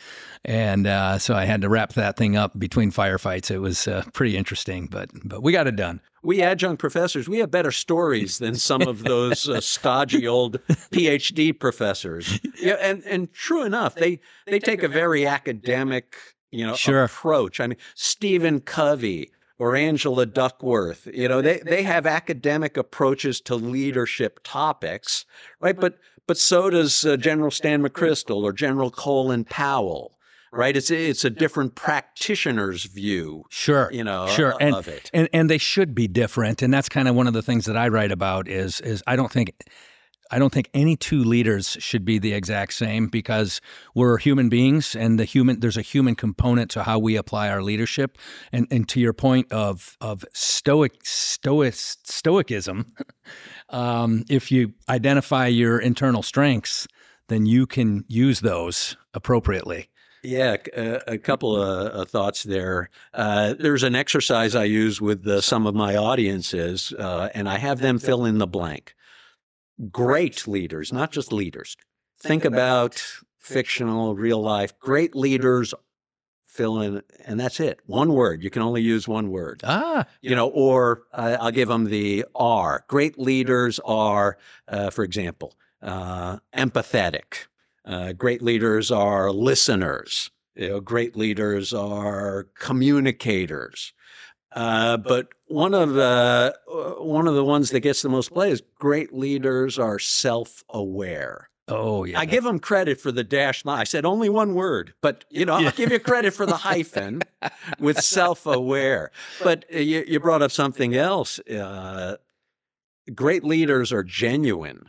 [0.46, 3.50] and uh, so I had to wrap that thing up between firefights.
[3.52, 6.02] It was uh, pretty interesting, but but we got it done.
[6.26, 10.60] We adjunct professors, we have better stories than some of those uh, stodgy old
[10.92, 12.40] PhD professors.
[12.58, 16.16] Yeah, and and true enough, they they take a very academic,
[16.52, 17.04] you know, Sure.
[17.04, 17.60] approach.
[17.60, 23.56] I mean, Stephen Covey or Angela Duckworth, you know, they they have academic approaches to
[23.56, 25.26] leadership topics,
[25.60, 25.78] right?
[25.78, 30.13] But but so does uh, General Stan McChrystal or General Colin Powell,
[30.54, 30.78] right?
[30.78, 35.10] It's it's a different practitioner's view, Sure, you know, sure, and of it.
[35.14, 37.76] and and they should be different, and that's kind of one of the things that
[37.76, 38.48] I write about.
[38.48, 39.54] Is is I don't think.
[40.32, 43.62] I don't think any two leaders should be the exact same because
[43.94, 47.62] we're human beings and the human there's a human component to how we apply our
[47.62, 48.18] leadership
[48.52, 52.94] and and to your point of of stoic stoic stoicism
[53.70, 56.88] um, if you identify your internal strengths
[57.28, 59.90] then you can use those appropriately
[60.24, 62.90] Yeah, a couple of uh, thoughts there.
[63.14, 67.58] Uh, there's an exercise I use with uh, some of my audiences, uh, and I
[67.58, 68.96] have them fill in the blank.
[69.92, 71.76] Great leaders, not just leaders.
[72.22, 73.04] Think about
[73.38, 74.80] fictional, real life.
[74.80, 75.74] Great leaders
[76.48, 77.82] fill in, and that's it.
[77.86, 78.44] One word.
[78.44, 79.62] You can only use one word.
[79.66, 82.86] ah You know, or uh, I'll give them the R.
[82.88, 84.38] Great leaders are,
[84.70, 87.48] uh, for example, uh, empathetic.
[87.86, 90.32] Uh, great leaders are listeners.
[90.56, 93.94] You know, great leaders are communicators.
[94.56, 98.52] Uh, but one of the uh, one of the ones that gets the most play
[98.52, 101.50] is great leaders are self-aware.
[101.70, 103.80] oh yeah I give them credit for the dash line.
[103.80, 107.24] I said only one word, but you know, I'll give you credit for the hyphen
[107.80, 109.12] with self-aware.
[109.44, 111.40] But you, you brought up something else.
[111.40, 112.18] Uh,
[113.16, 114.88] great leaders are genuine,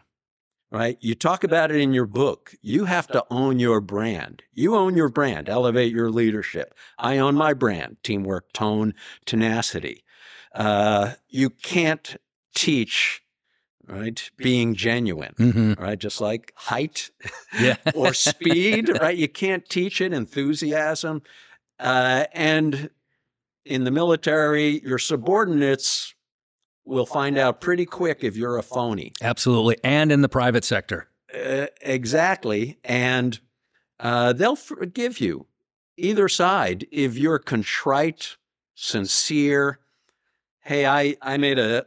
[0.75, 0.99] right?
[1.01, 2.55] You talk about it in your book.
[2.61, 4.43] You have to own your brand.
[4.53, 5.49] You own your brand.
[5.49, 6.75] Elevate your leadership.
[6.99, 8.95] I own my brand: teamwork, tone,
[9.25, 10.05] tenacity.
[10.55, 12.17] Uh, you can't
[12.55, 13.23] teach,
[13.87, 14.31] right?
[14.37, 15.99] Being genuine hmm right?
[15.99, 17.11] Just like height
[17.59, 19.17] yeah or speed, right?
[19.17, 21.23] You can't teach it, enthusiasm.
[21.79, 22.91] Uh, and
[23.65, 26.14] in the military, your subordinates
[26.85, 29.13] will find out pretty quick if you're a phony.
[29.23, 29.77] Absolutely.
[29.83, 31.09] And in the private sector.
[31.35, 32.79] Uh, exactly.
[32.85, 33.41] And
[34.01, 35.47] uh, they'll forgive you,
[35.97, 38.37] either side, if you're contrite,
[38.75, 39.79] sincere.
[40.61, 41.87] Hey, I, I made a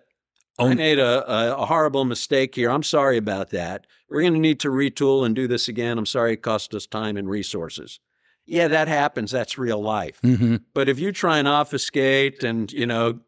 [0.60, 2.72] I Own- made a, a, a horrible mistake here.
[2.72, 3.86] I'm sorry about that.
[4.10, 5.98] We're going to need to retool and do this again.
[6.00, 8.00] I'm sorry it cost us time and resources.
[8.46, 9.30] Yeah, that happens.
[9.30, 10.18] That's real life.
[10.22, 13.20] hmm But if you try and obfuscate and, you know,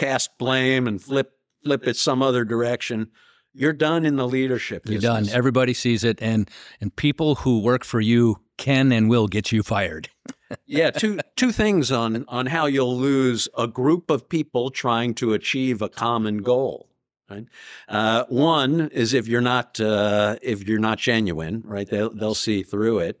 [0.00, 1.32] cast blame and flip
[1.62, 3.10] flip it some other direction,
[3.52, 4.88] you're done in the leadership.
[4.88, 5.28] You're done.
[5.28, 6.18] Everybody sees it.
[6.22, 6.48] And,
[6.80, 10.08] and people who work for you can and will get you fired.
[10.66, 15.32] yeah, two two things on on how you'll lose a group of people trying to
[15.32, 16.88] achieve a common goal.
[17.30, 17.46] Right.
[17.88, 21.88] Uh, one is if you're not uh, if you're not genuine, right?
[21.88, 23.20] They'll they'll see through it.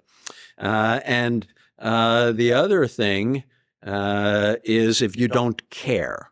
[0.58, 1.46] Uh, and
[1.78, 3.44] uh, the other thing
[3.86, 6.30] uh, is if you don't care,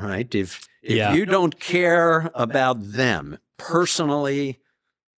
[0.00, 0.32] right?
[0.34, 1.14] If if Yeah.
[1.14, 4.58] you don't care about them personally,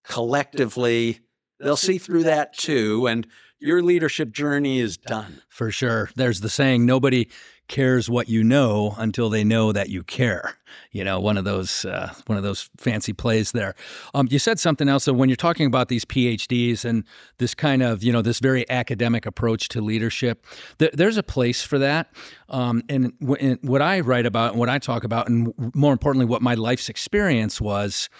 [0.05, 1.21] collectively,
[1.61, 3.27] they'll see through that too, and
[3.63, 5.43] your leadership journey is done.
[5.49, 6.11] For sure.
[6.17, 7.29] There's the saying nobody
[7.69, 10.57] cares what you know until they know that you care.
[10.91, 13.75] You know, one of those uh, one of those fancy plays there.
[14.15, 15.05] Um, you said something else.
[15.05, 17.05] So when you're talking about these PhDs and
[17.39, 20.45] this kind of you know this very academic approach to leadership,
[20.79, 22.13] th- there's a place for that.
[22.49, 25.93] Um, and, w- and what I write about and what I talk about, and more
[25.93, 28.11] importantly, what my life's experience was,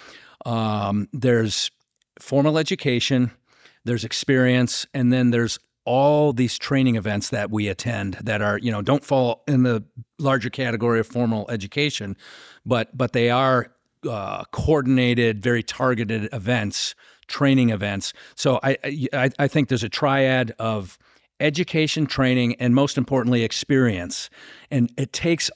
[0.47, 1.71] um, there's
[2.19, 3.33] formal education,
[3.85, 8.71] there's experience, and then there's all these training events that we attend that are you
[8.71, 9.83] know don't fall in the
[10.21, 12.17] larger category of formal education
[12.65, 13.67] but but they are
[14.09, 16.95] uh, coordinated very targeted events
[17.33, 18.13] training events.
[18.35, 18.77] So I,
[19.13, 20.99] I i think there's a triad of
[21.41, 24.29] education training and most importantly experience.
[24.71, 25.51] And it takes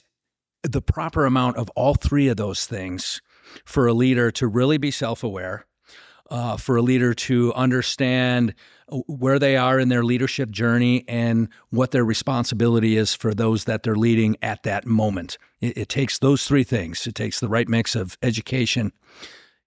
[0.63, 3.21] the proper amount of all three of those things
[3.63, 5.66] for a leader to really be self-aware
[6.29, 8.53] uh, for a leader to understand
[9.07, 13.83] where they are in their leadership journey and what their responsibility is for those that
[13.83, 15.37] they're leading at that moment.
[15.59, 17.05] It, it takes those three things.
[17.05, 18.93] It takes the right mix of education,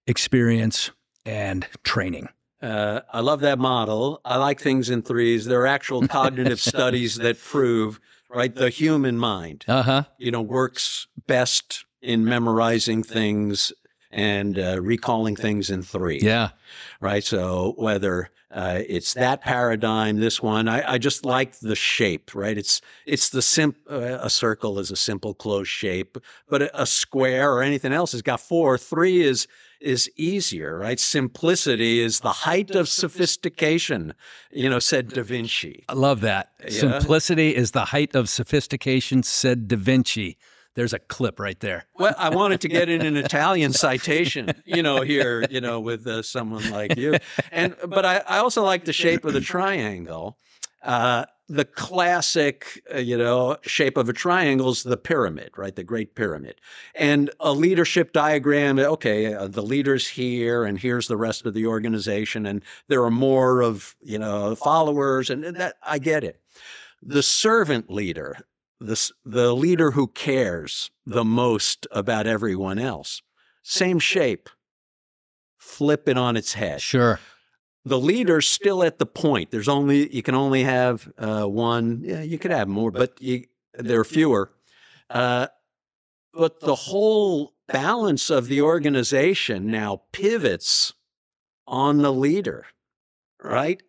[0.06, 0.90] experience,
[1.26, 2.28] and training.
[2.62, 4.20] Uh, I love that model.
[4.24, 5.46] I like things in threes.
[5.46, 10.02] There are actual cognitive studies that prove, right, the human mind, Uh huh.
[10.18, 13.72] you know, works best in memorizing things
[14.10, 16.18] and uh, recalling things in three.
[16.20, 16.50] Yeah.
[17.00, 17.22] Right.
[17.22, 22.34] So whether uh, it's that paradigm, this one, I, I, just like the shape.
[22.34, 22.58] Right.
[22.58, 23.76] It's it's the sim.
[23.88, 28.12] Uh, a circle is a simple closed shape, but a, a square or anything else
[28.12, 28.76] has got four.
[28.76, 29.46] Three is
[29.80, 30.98] is easier, right?
[30.98, 34.14] Simplicity is the height of sophistication,
[34.50, 35.84] you know, said Da Vinci.
[35.88, 36.50] I love that.
[36.62, 36.70] Yeah.
[36.70, 40.36] Simplicity is the height of sophistication, said Da Vinci.
[40.74, 41.86] There's a clip right there.
[41.98, 46.06] Well, I wanted to get in an Italian citation, you know, here, you know, with
[46.06, 47.16] uh, someone like you.
[47.50, 50.38] And but I, I also like the shape of the triangle.
[50.82, 55.74] Uh, the classic, uh, you know, shape of a triangle is the pyramid, right?
[55.74, 56.60] The Great Pyramid.
[56.94, 61.66] And a leadership diagram, okay, uh, the leader's here and here's the rest of the
[61.66, 66.40] organization and there are more of, you know, followers and that I get it.
[67.02, 68.36] The servant leader,
[68.80, 73.22] the, the leader who cares the most about everyone else,
[73.62, 74.48] same shape,
[75.58, 76.80] flip it on its head.
[76.80, 77.20] Sure
[77.84, 79.50] the leader's still at the point.
[79.50, 82.02] There's only you can only have uh, one.
[82.04, 84.52] Yeah, you could have more, but you, there are fewer.
[85.08, 85.48] Uh,
[86.32, 90.92] but the whole balance of the organization now pivots
[91.66, 92.66] on the leader,
[93.42, 93.82] right?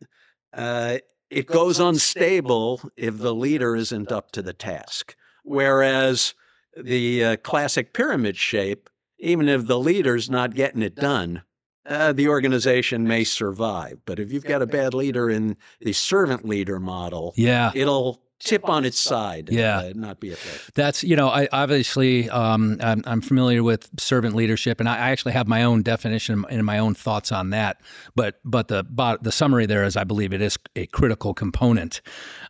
[0.53, 0.97] Uh,
[1.31, 5.15] it goes unstable if the leader isn't up to the task.
[5.43, 6.35] Whereas
[6.77, 11.43] the uh, classic pyramid shape, even if the leader's not getting it done,
[11.85, 13.99] uh, the organization may survive.
[14.05, 18.67] But if you've got a bad leader in the servant leader model, yeah, it'll tip
[18.69, 19.49] on its side.
[19.51, 20.71] Yeah, uh, not be effective.
[20.75, 25.09] That's you know, I obviously um, I'm, I'm, familiar with servant leadership, and I, I
[25.11, 27.81] actually have my own definition and my own thoughts on that.
[28.15, 32.01] But but the but the summary there is, I believe it is a critical component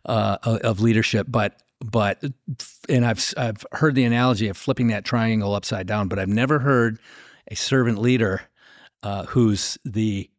[0.06, 1.26] uh, of leadership.
[1.30, 2.22] But but
[2.88, 6.60] and I've I've heard the analogy of flipping that triangle upside down, but I've never
[6.60, 6.98] heard
[7.48, 8.42] a servant leader
[9.02, 10.30] uh, who's the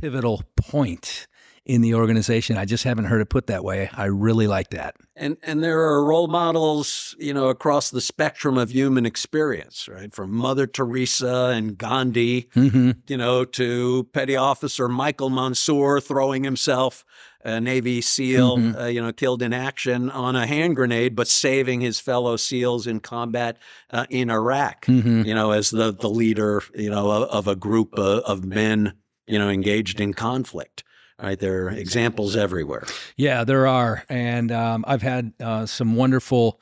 [0.00, 1.26] pivotal point
[1.66, 2.56] in the organization.
[2.56, 3.90] I just haven't heard it put that way.
[3.92, 4.96] I really like that.
[5.14, 10.12] And and there are role models, you know, across the spectrum of human experience, right?
[10.14, 12.92] From Mother Teresa and Gandhi, mm-hmm.
[13.06, 17.04] you know, to Petty Officer Michael Monsoor throwing himself
[17.44, 18.78] a Navy SEAL, mm-hmm.
[18.78, 22.86] uh, you know, killed in action on a hand grenade, but saving his fellow SEALs
[22.86, 23.56] in combat
[23.90, 25.22] uh, in Iraq, mm-hmm.
[25.22, 28.44] you know, as the, the leader, you know, of, of a group of, uh, of
[28.44, 28.94] men,
[29.26, 30.84] you know, engaged in conflict.
[31.22, 32.86] Right, there are examples everywhere.
[33.16, 36.60] Yeah, there are, and um, I've had uh, some wonderful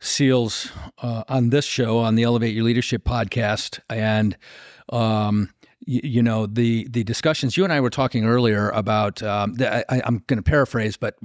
[0.00, 0.70] SEALs
[1.02, 4.36] uh, on this show on the Elevate Your Leadership podcast, and
[4.90, 5.50] um,
[5.84, 9.22] you, you, know the the discussions you and I were talking earlier about.
[9.22, 11.16] Um, the, I, am going to paraphrase, but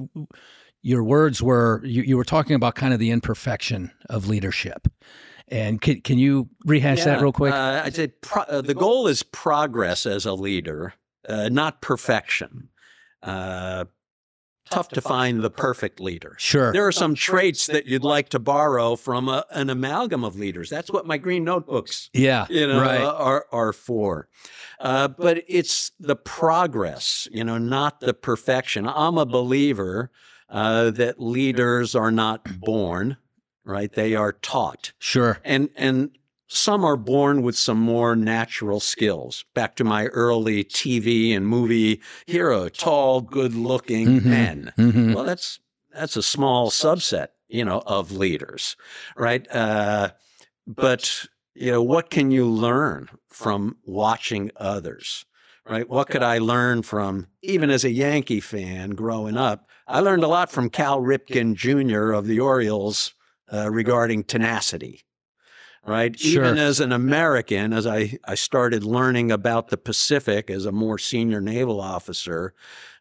[0.82, 4.88] your words were you, you were talking about kind of the imperfection of leadership.
[5.48, 7.54] And can, can you rehash yeah, that real quick?
[7.54, 10.94] Uh, I said pro- uh, the goal is progress as a leader,
[11.28, 12.70] uh, not perfection.
[13.22, 13.86] Uh,
[14.70, 16.36] tough to find the perfect leader.
[16.40, 16.72] Sure.
[16.74, 20.70] There are some traits that you'd like to borrow from a, an amalgam of leaders.
[20.70, 23.02] That's what my green notebooks, yeah, you know, right.
[23.02, 24.28] uh, are are for.
[24.80, 28.88] Uh, but it's the progress, you know, not the perfection.
[28.88, 30.12] I'm a believer
[30.50, 33.18] uh, that leaders are not born,
[33.64, 33.92] right?
[33.92, 34.94] They are taught.
[35.00, 35.40] Sure.
[35.44, 36.12] And and
[36.54, 39.44] some are born with some more natural skills.
[39.56, 44.30] Back to my early TV and movie hero, tall, good-looking mm-hmm.
[44.30, 44.74] men.
[44.78, 45.14] Mm-hmm.
[45.14, 45.60] Well, that's
[45.92, 48.76] that's a small subset, you know, of leaders,
[49.18, 49.48] right?
[49.52, 50.12] Uh,
[50.68, 51.26] but
[51.56, 55.26] you know, what can you learn from watching others?
[55.68, 55.90] Right?
[55.90, 59.70] What could I learn from, even as a Yankee fan growing up?
[59.88, 62.12] I learned a lot from Cal Ripken Jr.
[62.12, 63.14] of the Orioles
[63.52, 65.06] uh, regarding tenacity
[65.86, 66.18] right?
[66.18, 66.46] Sure.
[66.46, 70.98] Even as an American, as I, I started learning about the Pacific as a more
[70.98, 72.54] senior naval officer,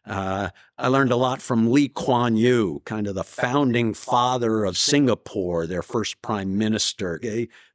[0.05, 4.77] uh, I learned a lot from Lee Kuan Yew, kind of the founding father of
[4.77, 7.21] Singapore, their first prime minister.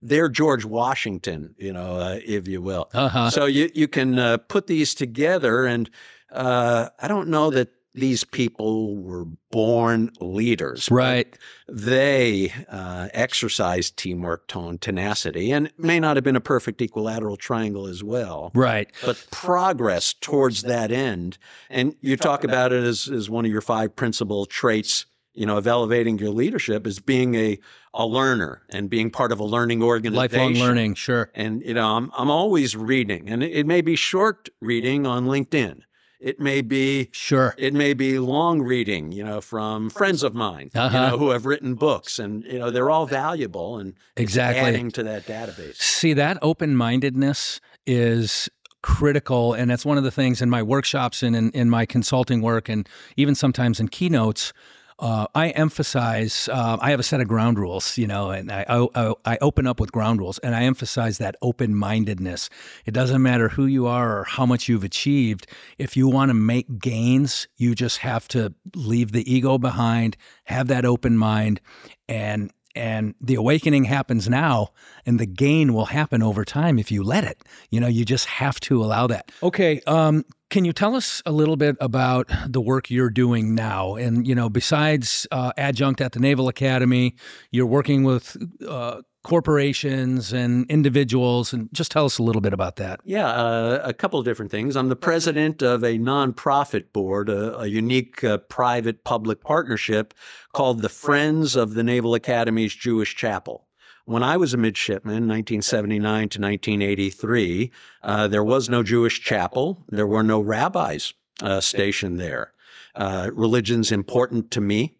[0.02, 2.90] They're George Washington, you know, uh, if you will.
[2.92, 3.30] Uh-huh.
[3.30, 5.88] So you, you can uh, put these together, and
[6.30, 10.90] uh, I don't know that these people were born leaders.
[10.90, 11.36] Right.
[11.68, 17.86] They uh, exercised teamwork, tone, tenacity, and may not have been a perfect equilateral triangle
[17.86, 18.50] as well.
[18.54, 18.90] Right.
[19.04, 21.38] But progress towards that end.
[21.70, 25.06] And you talk about it as, as one of your five principal traits
[25.38, 27.56] you know, of elevating your leadership is being a,
[27.94, 30.38] a learner and being part of a learning organization.
[30.38, 31.30] Lifelong learning, sure.
[31.32, 35.26] And, you know, I'm, I'm always reading, and it, it may be short reading on
[35.26, 35.82] LinkedIn.
[36.20, 37.54] It may be Sure.
[37.58, 40.96] it may be long reading, you know, from friends of mine, Uh-huh.
[40.96, 44.60] you know, who have written books, and you know, they're all valuable and Exactly.
[44.60, 45.76] adding to that database.
[45.76, 48.48] See, that open mindedness is
[48.82, 49.54] critical.
[49.54, 52.68] And that's one of the things in my workshops and in, in my consulting work,
[52.68, 54.52] and even sometimes in keynotes.
[54.98, 56.48] Uh, I emphasize.
[56.50, 59.66] Uh, I have a set of ground rules, you know, and I, I I open
[59.66, 62.50] up with ground rules, and I emphasize that open mindedness.
[62.84, 65.46] It doesn't matter who you are or how much you've achieved.
[65.78, 70.66] If you want to make gains, you just have to leave the ego behind, have
[70.66, 71.60] that open mind,
[72.08, 74.68] and and the awakening happens now
[75.04, 77.42] and the gain will happen over time if you let it.
[77.70, 79.30] You know you just have to allow that.
[79.42, 83.96] Okay um, can you tell us a little bit about the work you're doing now?
[83.96, 87.16] And you know besides uh, adjunct at the naval academy
[87.50, 92.76] you're working with uh, corporations and individuals and just tell us a little bit about
[92.76, 94.76] that Yeah, uh, a couple of different things.
[94.76, 100.14] I'm the president of a nonprofit board, a, a unique uh, private public partnership
[100.52, 103.66] called the Friends of the Naval Academy's Jewish Chapel.
[104.08, 106.00] When I was a midshipman, 1979
[106.30, 107.70] to 1983,
[108.02, 109.84] uh, there was no Jewish chapel.
[109.90, 111.12] There were no rabbis
[111.42, 112.54] uh, stationed there.
[112.94, 114.96] Uh, religion's important to me.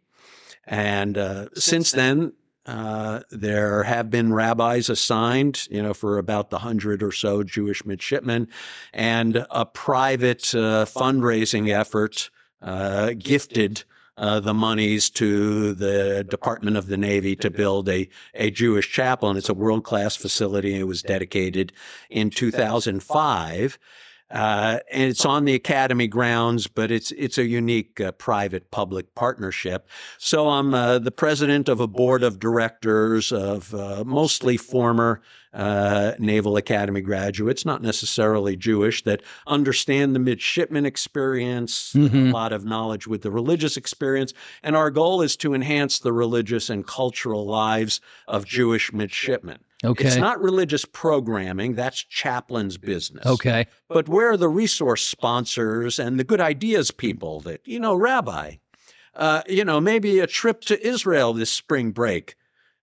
[0.67, 2.35] And uh, since then,
[2.69, 7.87] uh, there have been rabbis assigned, you know, for about the hundred or so Jewish
[7.87, 8.47] midshipmen,
[8.93, 12.29] and a private uh, fundraising effort
[12.61, 13.85] uh, gifted
[14.19, 19.31] uh, the monies to the Department of the Navy to build a, a Jewish chapel.
[19.31, 20.79] And it's a world class facility.
[20.79, 21.73] It was dedicated
[22.11, 23.79] in 2005.
[24.31, 29.15] Uh, and it's on the academy grounds, but it's it's a unique uh, private public
[29.15, 29.89] partnership.
[30.19, 35.23] So I'm uh, the president of a board of directors of uh, mostly former
[35.55, 42.33] uh, Naval Academy graduates, not necessarily Jewish, that understand the midshipman experience, a Mhm.
[42.33, 46.69] lot of knowledge with the religious experience, and our goal is to enhance the religious
[46.69, 49.61] and cultural lives of Jewish midshipmen.
[49.85, 53.25] Okay It's not religious programming, that's chaplain's business.
[53.27, 57.95] okay But where are the resource sponsors and the good ideas people that, you know,
[57.95, 58.57] Rabbi,
[59.15, 62.35] uh, you know, maybe a trip to Israel this spring break.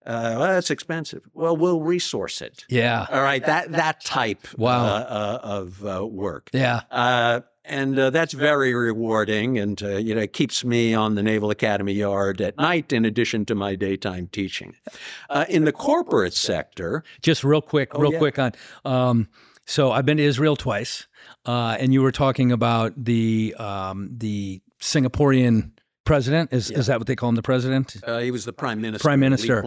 [0.05, 1.23] Uh, well, that's expensive.
[1.33, 2.63] Well, we'll resource it.
[2.69, 4.85] yeah All right, that that type Wow.
[4.85, 6.49] uh, uh, of uh, work.
[6.53, 11.15] yeah Uh, and uh, that's very rewarding, and uh, you know, it keeps me on
[11.15, 14.75] the Naval Academy yard at night, in addition to my daytime teaching.
[15.29, 18.19] Uh, in the corporate sector, just real quick, Oh, real yeah.
[18.19, 18.51] quick on.
[18.83, 19.27] Um,
[19.65, 21.07] so I've been to Israel twice,
[21.45, 25.71] uh, and you were talking about the um, the Singaporean
[26.03, 26.53] president.
[26.53, 27.95] Is is that what they call him, the president?
[28.05, 29.03] uh, he was the prime minister.
[29.07, 29.63] Prime Minister.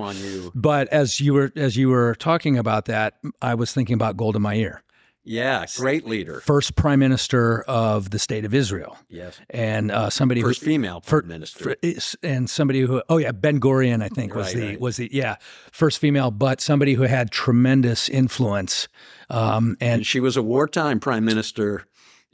[0.54, 4.38] But as you were as you were talking about that, I was thinking about Golda
[4.40, 4.82] Meir,
[5.28, 6.40] Yeah, great leader.
[6.40, 10.66] first prime minister of the state of Israel, Yes, and uh, somebody first who.
[10.66, 11.76] female For, prime minister.
[11.82, 14.80] for- and somebody who oh yeah Ben Gurion I think was Right, the right.
[14.80, 15.36] was the yeah
[15.70, 18.88] first female but somebody who had tremendous influence
[19.30, 21.84] um, and and she was a wartime prime minister,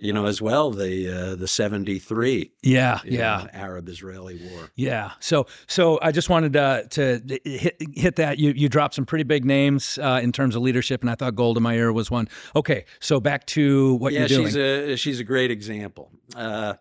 [0.04, 0.70] you know, as well.
[0.70, 4.70] The uh, the seventy three yeah yeah Arab Israeli war.
[4.74, 5.12] Yeah.
[5.20, 8.38] So so I just wanted to to hit hit that.
[8.38, 11.34] You you dropped some pretty big names uh, in terms of leadership, and I thought
[11.34, 12.28] Golda Meir was one.
[12.54, 12.84] Okay.
[13.00, 14.46] So back to what yeah, you're doing.
[14.46, 16.10] she's a she's a great example.
[16.36, 16.74] Uh,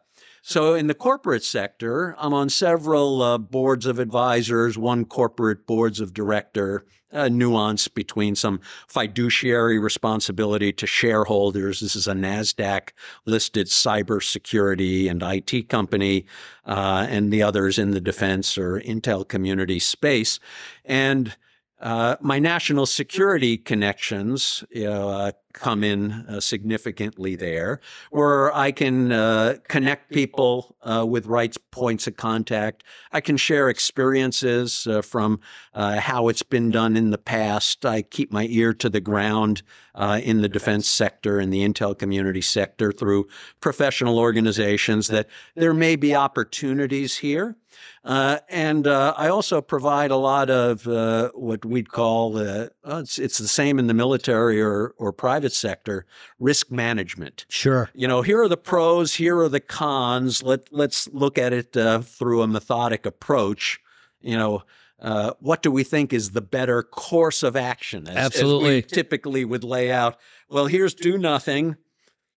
[0.46, 6.02] so in the corporate sector, I'm on several uh, boards of advisors, one corporate boards
[6.02, 6.86] of director.
[7.14, 11.80] A nuance between some fiduciary responsibility to shareholders.
[11.80, 12.90] This is a Nasdaq
[13.26, 16.26] listed cybersecurity and IT company,
[16.66, 20.40] uh, and the others in the defense or intel community space,
[20.84, 21.36] and
[21.84, 29.58] uh, my national security connections uh, come in uh, significantly there, where I can uh,
[29.68, 32.86] connect people uh, with right points of contact.
[33.12, 35.42] I can share experiences from
[35.74, 37.86] how it's been done in the past.
[37.86, 39.62] I keep my ear to the ground
[40.00, 43.28] in the defense sector and the intel community sector through
[43.60, 47.58] professional organizations that there may be opportunities here.
[48.04, 53.00] Uh, and uh, I also provide a lot of uh, what we'd call uh, oh,
[53.00, 56.06] it's, it's the same in the military or, or private sector
[56.40, 57.46] risk management.
[57.50, 57.90] sure.
[57.94, 60.44] You know, here are the pros, here are the cons.
[60.44, 63.80] Let let's look at it uh, through a methodic approach.
[64.22, 64.64] You know,
[65.00, 68.08] uh, what do we think is the better course of action?
[68.08, 68.82] As, as we Absolutely.
[68.84, 70.18] typically would lay out.
[70.50, 71.76] Well, here's do nothing.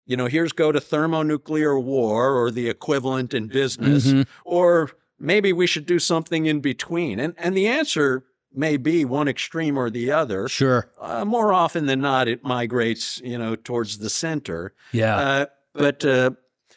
[0.09, 4.27] You know, here's go to thermonuclear war or the equivalent in business, Mhm.
[4.45, 7.21] or maybe we should do something in between.
[7.21, 10.49] And and the answer may be one extreme or the other.
[10.49, 10.91] Sure.
[11.01, 14.73] Uh, more often than not, it migrates, you know, towards the center.
[14.93, 15.17] Yeah.
[15.17, 16.31] Uh, but uh,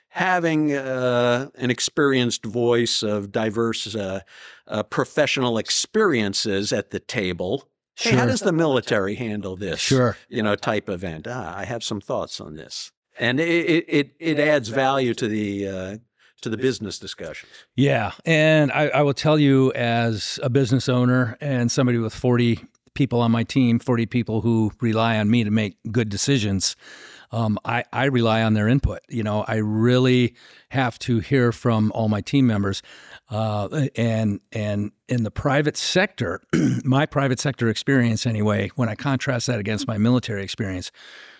[0.10, 4.20] having uh, an experienced voice of diverse uh,
[4.68, 7.70] uh, professional experiences at the table.
[7.96, 9.80] Hey, how does the military handle this?
[9.80, 10.18] Sure.
[10.30, 11.28] You know, type event.
[11.30, 15.28] Ah, I have some thoughts on this, and it it it, it adds value to
[15.28, 15.98] the uh,
[16.42, 17.52] to the business discussions.
[17.76, 18.12] Yeah.
[18.26, 22.60] And I, I will tell you, as a business owner and somebody with 40
[22.94, 26.76] people on my team, 40 people who rely on me to make good decisions,
[27.32, 29.00] um, I, I rely on their input.
[29.08, 30.36] You know, I really
[30.70, 32.82] have to hear from all my team members.
[33.30, 36.42] Uh, and and in the private sector,
[36.84, 40.92] my private sector experience anyway, when I contrast that against my military experience,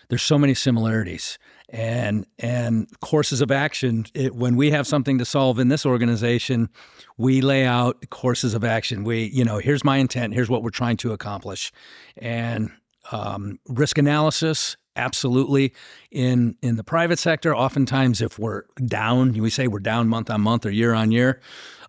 [0.08, 1.38] there's so many similarities
[1.70, 6.68] and and courses of action it, when we have something to solve in this organization
[7.16, 9.04] we lay out courses of action.
[9.04, 11.72] We you know here's my intent here's what we're trying to accomplish.
[12.16, 12.70] And
[13.12, 15.72] um, risk analysis absolutely.
[16.10, 20.40] In in the private sector oftentimes if we're down we say we're down month on
[20.40, 21.40] month or year on year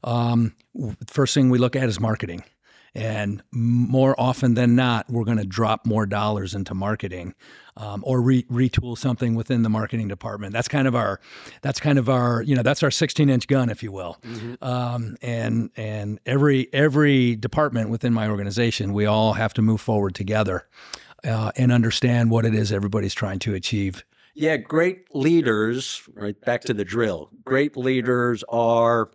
[0.03, 0.53] um,
[1.07, 2.43] first thing we look at is marketing
[2.93, 7.35] and more often than not, we're going to drop more dollars into marketing
[7.77, 10.51] um, or re- retool something within the marketing department.
[10.51, 11.21] That's kind of our,
[11.61, 14.17] that's kind of our, you know, that's our 16 inch gun, if you will.
[14.61, 20.13] Um, and and every every department within my organization, we all have to move forward
[20.13, 20.67] together
[21.23, 24.03] uh, and understand what it is everybody's trying to achieve.
[24.33, 27.29] Yeah, great leaders, right back to the drill.
[27.43, 29.11] Great leaders are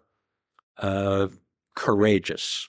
[0.79, 1.29] uh,
[1.74, 2.68] courageous.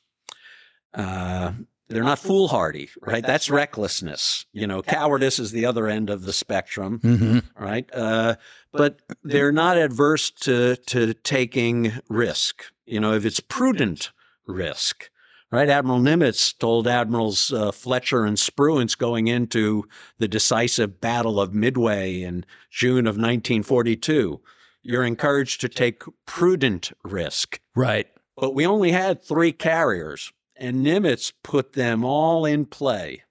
[0.97, 1.53] Uh,
[1.89, 3.25] they're not foolhardy, right?
[3.25, 4.45] That's recklessness.
[4.51, 7.63] You know, cowardice is the other end of the spectrum, Mm-hmm.
[7.63, 7.89] right?
[7.93, 8.35] Uh,
[8.73, 12.65] but they're not adverse to to taking risk.
[12.85, 14.11] You know, if it's prudent
[14.45, 15.09] risk,
[15.49, 15.69] right?
[15.69, 19.85] Admiral Nimitz told Admirals uh, Fletcher and Spruance going into
[20.17, 24.41] the decisive Battle of Midway in June of 1942,
[24.83, 27.59] you're encouraged to take prudent risk.
[27.75, 28.07] Right.
[28.35, 33.24] But we only had three carriers, and Nimitz put them all in play.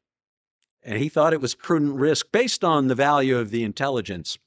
[0.82, 4.38] And he thought it was prudent risk based on the value of the intelligence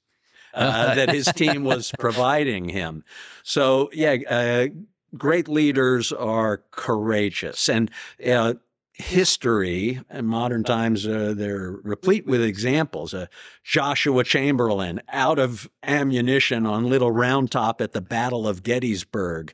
[0.54, 3.04] uh, that his team was providing him.
[3.44, 4.68] So, yeah, uh,
[5.18, 7.68] great leaders are courageous.
[7.68, 7.92] And
[8.26, 8.56] uh,
[8.94, 13.14] history and modern times, uh, they're replete with examples.
[13.14, 13.28] Uh,
[13.64, 19.54] Joshua Chamberlain out of ammunition on Little Round Top at the Battle of Gettysburg.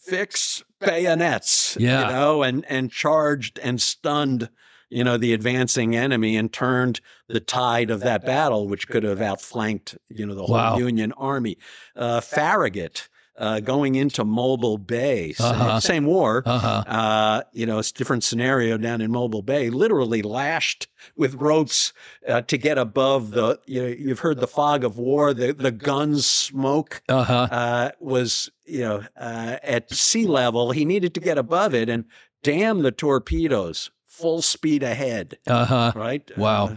[0.00, 2.00] Fix bayonets, Yeah.
[2.06, 4.48] you know, and and charged and stunned,
[4.88, 9.20] you know, the advancing enemy and turned the tide of that battle, which could have
[9.20, 10.78] outflanked, you know, the whole Wow.
[10.78, 11.58] Union army.
[11.94, 13.08] Uh, Farragut
[13.40, 15.80] uh, going into Mobile Bay, Uh-huh.
[15.80, 16.84] same war, Uh huh.
[16.86, 20.86] uh, you know, it's a different scenario down in Mobile Bay, literally lashed
[21.16, 21.92] with ropes
[22.28, 25.70] uh, to get above the, you know, you've heard the fog of war, the, the
[25.72, 27.48] guns smoke Uh huh.
[27.50, 30.70] uh, was, you know, uh, at sea level.
[30.72, 32.04] He needed to get above it and
[32.42, 35.92] damn the torpedoes, full speed ahead, Uh huh.
[35.96, 36.30] right?
[36.36, 36.66] Wow.
[36.66, 36.76] Uh,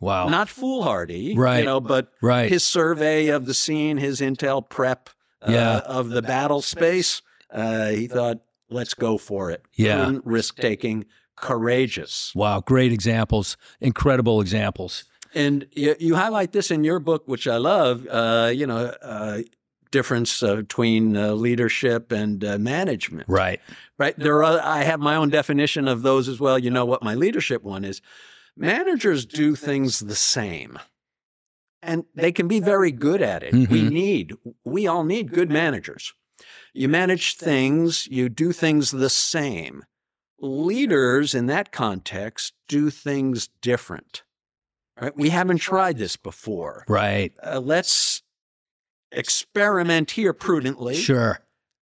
[0.00, 0.28] Wow.
[0.28, 1.58] not foolhardy, Right.
[1.58, 2.48] You know, but right.
[2.48, 5.10] his survey of the scene, his intel prep
[5.42, 5.78] uh, Yeah.
[5.78, 7.22] of the battle space,
[7.52, 8.38] uh, he thought,
[8.70, 9.62] let's go for it.
[9.74, 10.18] Yeah.
[10.24, 12.32] risk taking, courageous.
[12.34, 15.04] Wow, great examples, incredible examples.
[15.34, 18.06] And you, you highlight this in your book, which I love.
[18.08, 19.42] Uh, you know, uh,
[19.90, 23.28] difference uh, between uh, leadership and uh, management.
[23.28, 23.60] Right.
[23.98, 24.18] Right.
[24.18, 24.60] There are.
[24.60, 26.58] I have my own definition of those as well.
[26.58, 28.00] You know what my leadership one is.
[28.56, 30.78] Managers do things the same,
[31.82, 33.52] and they can be very good at it.
[33.52, 33.90] We Mhm.
[33.90, 34.34] need.
[34.64, 36.12] We all need good managers.
[36.74, 38.06] You manage things.
[38.08, 39.84] You do things the same.
[40.40, 44.22] Leaders in that context do things different.
[45.00, 45.16] Right?
[45.16, 46.84] We haven't tried this before.
[46.88, 47.32] Right.
[47.42, 48.22] Uh, let's
[49.12, 50.94] experiment here prudently.
[50.94, 51.40] Sure.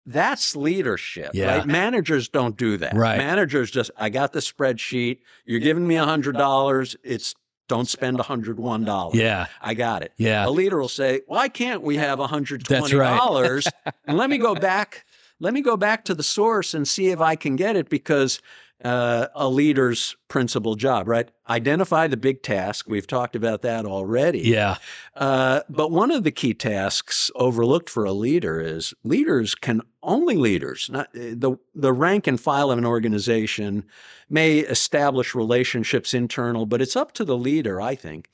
[0.05, 1.57] That's leadership, Yeah.
[1.57, 1.67] right?
[1.67, 2.95] Managers don't do that.
[2.95, 3.17] Right.
[3.17, 5.19] Managers just, I got the spreadsheet.
[5.45, 6.95] You're giving me a hundred dollars.
[7.03, 7.35] It's
[7.71, 9.15] don't spend hundred one dollars.
[9.15, 9.47] Yeah.
[9.61, 10.11] I got it.
[10.17, 10.45] Yeah.
[10.45, 13.15] A leader will say, "Why can't we have a hundred That's twenty right.
[13.17, 13.65] dollars?"
[14.05, 15.05] and let me go back.
[15.39, 18.41] Let me go back to the source and see if I can get it because
[18.83, 21.29] uh, a leader's principal job, right?
[21.49, 22.87] Identify the big task.
[22.87, 24.39] We've talked about that already.
[24.39, 24.77] Yeah.
[25.15, 30.35] Uh, but one of the key tasks overlooked for a leader is leaders can only
[30.35, 33.83] leaders, not uh, the the rank and file of an organization,
[34.29, 38.29] may establish relationships internal, but it's up to the leader, I think,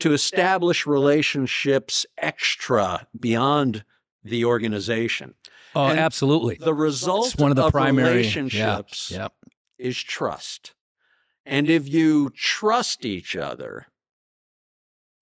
[0.00, 3.84] to establish relationships extra beyond
[4.24, 5.34] the organization.
[5.74, 6.58] Oh, And absolutely.
[6.60, 9.22] The result It's one of the primary relationships Yeah.
[9.22, 9.32] Yep.
[9.82, 10.74] Is trust.
[11.44, 13.88] And if you trust each other,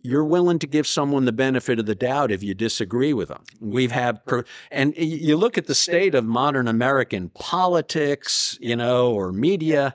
[0.03, 3.45] you're willing to give someone the benefit of the doubt if you disagree with them.
[3.61, 9.13] We've had, per, and you look at the state of modern American politics, you know,
[9.13, 9.95] or media,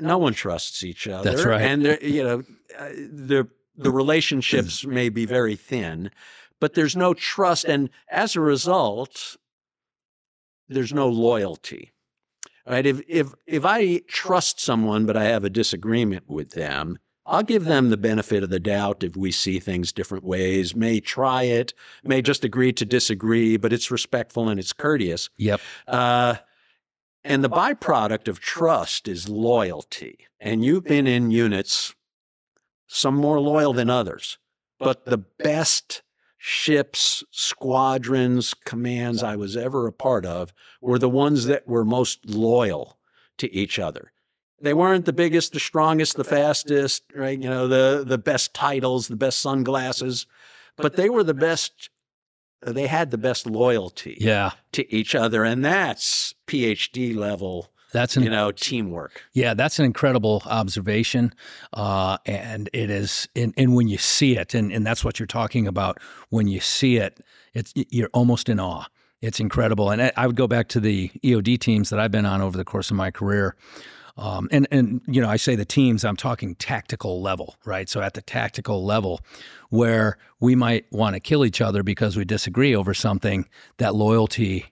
[0.00, 1.30] no one trusts each other.
[1.30, 1.62] That's right.
[1.62, 2.42] And, you know,
[2.78, 6.10] uh, the, the relationships may be very thin,
[6.60, 7.64] but there's no trust.
[7.64, 9.36] And as a result,
[10.68, 11.92] there's no loyalty.
[12.66, 12.84] Right?
[12.84, 17.64] If, if, if I trust someone, but I have a disagreement with them, I'll give
[17.64, 21.74] them the benefit of the doubt if we see things different ways, may try it,
[22.04, 25.28] may just agree to disagree, but it's respectful and it's courteous.
[25.36, 25.60] Yep.
[25.88, 26.36] Uh,
[27.24, 30.26] and the byproduct of trust is loyalty.
[30.38, 31.94] And you've been in units,
[32.86, 34.38] some more loyal than others,
[34.78, 36.02] but the best
[36.48, 42.24] ships, squadrons, commands I was ever a part of were the ones that were most
[42.24, 42.98] loyal
[43.38, 44.12] to each other.
[44.60, 47.36] They weren't the biggest, the strongest, the fastest, right?
[47.36, 50.26] You know, the the best titles, the best sunglasses,
[50.76, 51.90] but they were the best.
[52.62, 54.52] They had the best loyalty Yeah.
[54.70, 59.22] to each other, and that's PhD level, That's an you know, teamwork.
[59.32, 61.32] Yeah, that's an incredible observation,
[61.72, 63.26] uh, and it is.
[63.34, 65.98] And, and when you see it, and, and that's what you're talking about.
[66.28, 67.20] When you see it,
[67.54, 68.84] it's you're almost in awe.
[69.22, 69.90] It's incredible.
[69.90, 72.58] And I, I would go back to the EOD teams that I've been on over
[72.58, 73.56] the course of my career.
[74.18, 76.04] Um, and and you know, I say the teams.
[76.04, 77.88] I'm talking tactical level, right?
[77.88, 79.22] So at the tactical level,
[79.70, 84.66] where we might want to kill each other because we disagree over something, that loyalty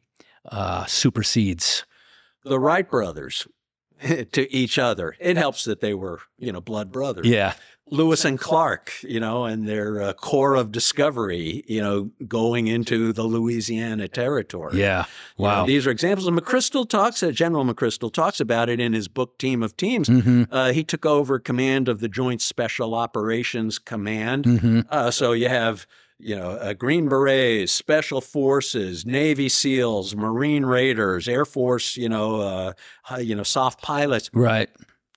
[0.50, 1.86] uh, supersedes.
[2.45, 3.47] The Wright brothers
[4.32, 5.16] to each other.
[5.20, 7.26] It helps that they were, you know, blood brothers.
[7.26, 7.55] Yeah,
[7.90, 13.12] Lewis and Clark, you know, and their uh, Corps of discovery, you know, going into
[13.12, 14.78] the Louisiana territory.
[14.80, 15.05] yeah.
[15.36, 15.66] You know, Wow.
[15.66, 16.26] these are examples.
[16.26, 20.09] And McChrystal talks, uh, General McChrystal talks about it in his book, Team of Teams.
[20.09, 24.45] hmm Uh, he took over command of the Joint Special Operations Command.
[24.47, 25.86] hmm Uh, so you have,
[26.24, 32.40] you know, uh, Green Berets, Special Forces, Navy SEALs, Marine Raiders, Air Force, you know,
[32.40, 34.30] uh, you know, soft pilots.
[34.32, 34.70] Right.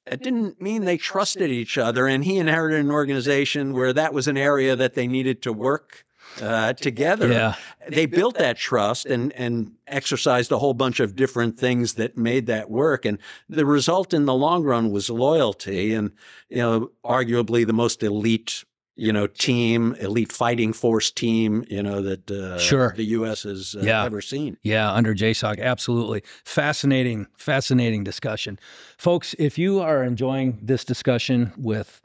[0.05, 4.27] It didn't mean they trusted each other, and he inherited an organization where that was
[4.27, 6.05] an area that they needed to work
[6.41, 7.31] uh, together.
[7.31, 7.55] Yeah.
[7.87, 12.47] They built that trust and and exercised a whole bunch of different things that made
[12.47, 16.11] that work, and the result in the long run was loyalty, and
[16.49, 18.65] you know, arguably the most elite.
[18.99, 21.63] You know, team, elite fighting force team.
[21.69, 22.93] You know that uh, Sure.
[22.97, 23.43] the U.S.
[23.43, 24.03] has uh, Yeah.
[24.03, 24.57] ever seen.
[24.63, 26.23] Yeah, under JSOC, absolutely.
[26.43, 28.57] Fascinating, fascinating discussion.
[28.97, 32.01] Folks, if you are enjoying this discussion with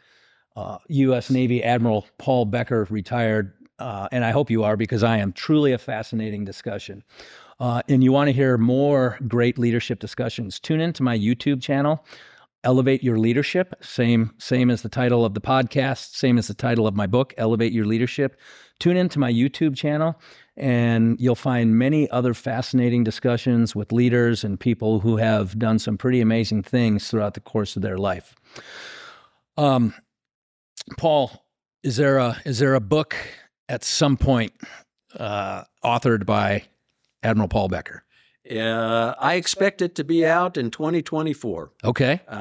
[0.54, 1.30] uh, U.S.
[1.30, 5.72] Navy Admiral Paul Becker, retired, uh, and I hope you are because I am truly
[5.72, 7.02] a fascinating discussion.
[7.58, 12.04] Uh, and you want to hear more great leadership discussions, tune into my YouTube channel.
[12.64, 16.86] Elevate Your Leadership, same same as the title of the podcast, same as the title
[16.86, 18.38] of my book, Elevate Your Leadership.
[18.78, 20.20] Tune into my YouTube channel
[20.56, 25.96] and you'll find many other fascinating discussions with leaders and people who have done some
[25.96, 28.34] pretty amazing things throughout the course of their life.
[29.56, 29.94] Um,
[30.98, 31.44] Paul,
[31.82, 33.16] is there a is there a book
[33.68, 34.52] at some point
[35.16, 36.64] uh, authored by
[37.22, 38.04] Admiral Paul Becker?
[38.50, 41.70] Uh, I expect it to be out in 2024.
[41.84, 42.20] Okay.
[42.28, 42.32] Uh,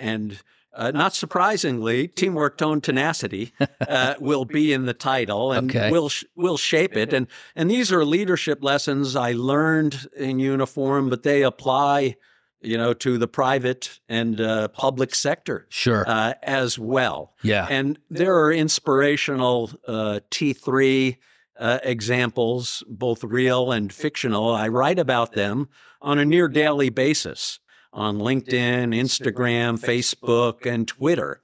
[0.00, 0.38] and
[0.74, 5.90] uh, not surprisingly, teamwork, tone, tenacity uh, will be in the title, and Okay.
[5.90, 7.12] will sh- will shape it.
[7.12, 7.26] And
[7.56, 12.16] and these are leadership lessons I learned in uniform, but they apply,
[12.60, 16.04] you know, to the private and uh, public sector Sure.
[16.06, 17.32] uh, as well.
[17.42, 17.66] yeah.
[17.68, 21.16] And there are inspirational uh, T3
[21.58, 24.54] uh, examples, both real and fictional.
[24.54, 25.68] I write about them
[26.00, 27.58] on a near daily basis
[27.92, 31.40] on LinkedIn, Instagram, Facebook, and Twitter.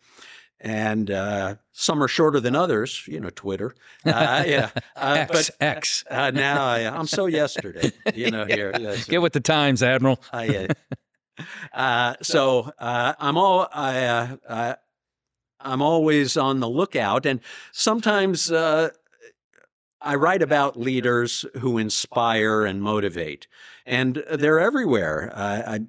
[0.60, 3.74] And uh, some are shorter than others, you know, Twitter.
[4.06, 6.04] Uh, yeah, uh, X but X.
[6.10, 8.72] uh, now I, I'm so yesterday, you know, here.
[8.78, 9.04] Yes.
[9.08, 10.22] Get with the times, Admiral.
[10.32, 11.44] I, uh,
[11.74, 14.76] uh, so uh, I'm all I, uh, I
[15.60, 17.40] I'm always on the lookout, and
[17.72, 18.90] sometimes uh,
[20.04, 23.46] I write about leaders who inspire and motivate,
[23.86, 25.32] and they're everywhere.
[25.34, 25.80] I, I,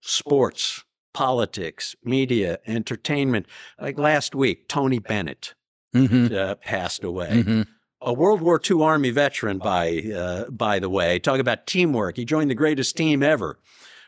[0.00, 3.46] sports, politics, media, entertainment.
[3.80, 5.54] Like last week, Tony Bennett
[5.92, 7.62] hmm uh, passed away hmm
[8.02, 11.18] a World War II Army veteran, by uh, by the way.
[11.18, 12.16] Talk about teamwork.
[12.16, 13.58] He joined the greatest team ever,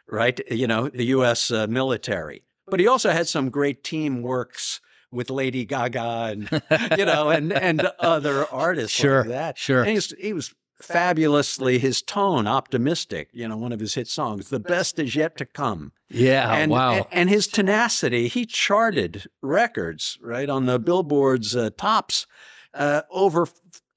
[0.09, 0.41] right?
[0.51, 1.51] You know, the U.S.
[1.51, 2.43] Uh, military.
[2.67, 4.81] But he also had some great team works
[5.13, 6.51] with Lady Gaga and
[6.99, 9.59] you know and and other artists Sure, like that.
[9.59, 9.83] sure.
[9.83, 13.29] And he's, he was fabulously his tone optimistic.
[13.33, 16.53] You know, one of his hit songs, "The best is yet to come." Yeah.
[16.55, 16.93] and, wow.
[16.95, 22.27] and, and his tenacity, he charted records right on the Billboard's uh, tops
[22.75, 23.47] uh, over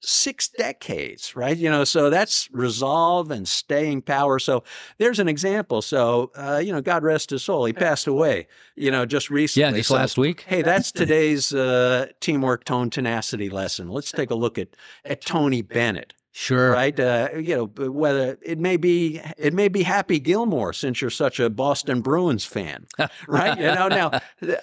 [0.06, 1.56] six decades, right?
[1.56, 4.38] You know, so that's resolve and staying power.
[4.38, 4.62] So
[4.98, 5.82] there's an example.
[5.82, 7.64] So, uh, you know, God rest his soul.
[7.64, 8.46] He passed away,
[8.76, 9.70] you know, just recently.
[9.70, 10.44] Yeah, just so, last week.
[10.46, 13.88] Hey, that's today's uh, teamwork, tone, tenacity lesson.
[13.88, 14.68] Let's take a look at,
[15.04, 16.14] at Tony Bennett.
[16.38, 16.72] Sure.
[16.72, 17.00] Right.
[17.00, 21.40] Uh, you know, whether it may be it may be Happy Gilmore since you're such
[21.40, 22.86] a Boston Bruins fan,
[23.26, 23.56] right?
[23.58, 24.10] you know, now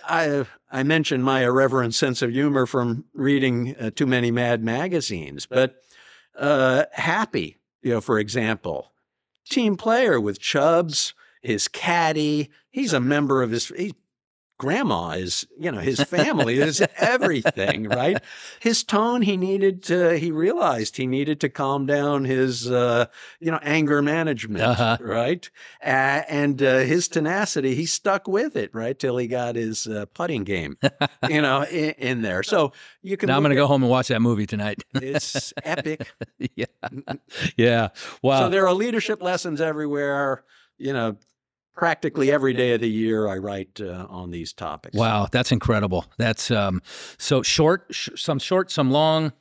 [0.08, 5.48] I I mentioned my irreverent sense of humor from reading uh, too many Mad magazines,
[5.48, 5.82] but
[6.38, 8.92] uh, Happy, you know, for example,
[9.50, 12.52] team player with Chubs, his caddy.
[12.70, 13.70] He's a member of his.
[13.70, 13.94] He's
[14.64, 18.24] grandma is, you know, his family is everything, right?
[18.62, 23.08] His tone, he needed to, he realized he needed to calm down his, uh,
[23.42, 25.00] you know, anger management, uh-huh.
[25.02, 25.50] right?
[25.84, 28.98] Uh, and uh, his tenacity, he stuck with it, right?
[28.98, 30.78] Till he got his uh, putting game,
[31.28, 32.42] you know, in, in, there.
[32.42, 33.28] So you can.
[33.28, 34.82] Now I'm going to go home and watch that movie tonight.
[34.94, 36.10] it's epic.
[36.56, 36.66] yeah.
[37.58, 37.90] Yeah.
[38.22, 38.44] Wow.
[38.44, 40.46] So there are leadership lessons everywhere,
[40.78, 41.18] you know,
[41.76, 44.96] practically every day of the year I write uh, on these topics.
[44.96, 46.06] Wow, that's incredible.
[46.18, 46.82] That's um,
[47.18, 49.34] so short, sh- some short, some long.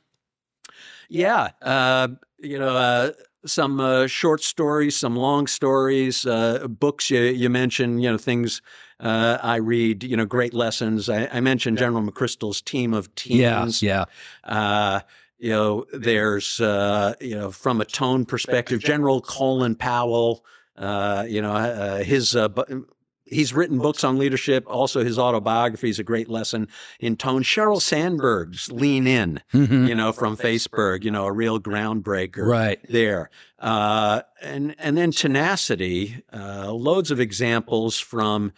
[1.09, 2.09] Yeah, uh,
[2.39, 3.11] you know, uh,
[3.45, 7.09] some uh, short stories, some long stories, uh, books.
[7.09, 8.61] You, you mentioned, you know, things
[8.99, 10.03] uh, I read.
[10.03, 11.09] You know, great lessons.
[11.09, 13.83] I, I mentioned General McChrystal's team of teams.
[13.83, 14.05] Yeah,
[14.47, 15.01] yeah
[15.43, 20.45] you know, there's, uh, you know, from a tone perspective, General Colin Powell,
[20.77, 22.49] uh, you know, uh, his uh,
[23.25, 24.65] he's written books on leadership.
[24.67, 26.67] Also, his autobiography is a great lesson
[26.99, 27.43] in tone.
[27.43, 29.85] Sheryl Sandberg's "Lean In," mm-hmm.
[29.85, 33.29] you know, from Facebook, you know, a real groundbreaker, right there.
[33.59, 36.23] Uh, and and then tenacity.
[36.31, 38.53] Uh, loads of examples from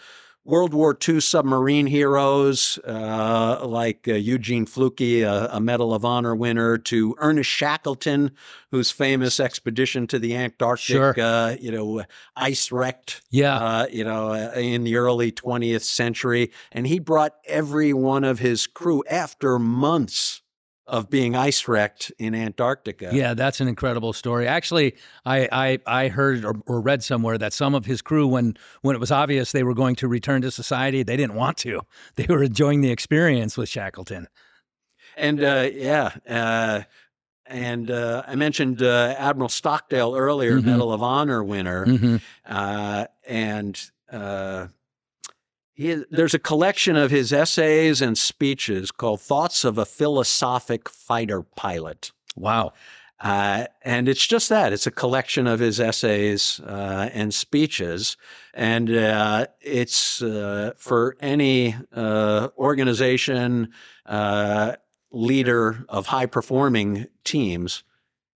[0.46, 6.36] World War II submarine heroes uh, like uh, Eugene Fluckey, a, a, Medal of Honor
[6.36, 8.30] winner, to Ernest Shackleton,
[8.70, 11.16] whose famous expedition to the Antarctic, sure.
[11.20, 12.04] uh, you know,
[12.36, 17.34] ice wrecked, yeah, uh, you know, uh, in the early 20th century, and he brought
[17.46, 20.44] every one of his crew after months
[20.88, 23.10] of being ice wrecked in Antarctica.
[23.12, 24.48] Yeah, that's an incredible story.
[24.48, 28.56] Actually, I I, I heard or, or, read somewhere that some of his crew, when
[28.82, 31.82] when it was obvious they were going to return to society, they didn't want to.
[32.16, 34.28] They were enjoying the experience with Shackleton.
[35.18, 36.12] And uh, yeah.
[36.28, 36.84] Uh,
[37.48, 40.70] and uh, I mentioned uh, Admiral Stockdale earlier, mm-hmm.
[40.70, 42.18] Medal of Honor winner, mm-hmm.
[42.46, 43.80] Uh, and
[44.12, 44.68] uh,
[45.76, 51.44] he, there's a collection of his essays and speeches called Thoughts of a Philosophic Fighter
[51.44, 52.12] Pilot.
[52.36, 52.74] Wow.
[53.20, 58.18] Uh, and it's just that it's a collection of his essays uh, and speeches.
[58.54, 63.72] And uh, it's uh, for any uh, organization,
[64.06, 64.76] uh,
[65.12, 67.84] leader of high performing teams,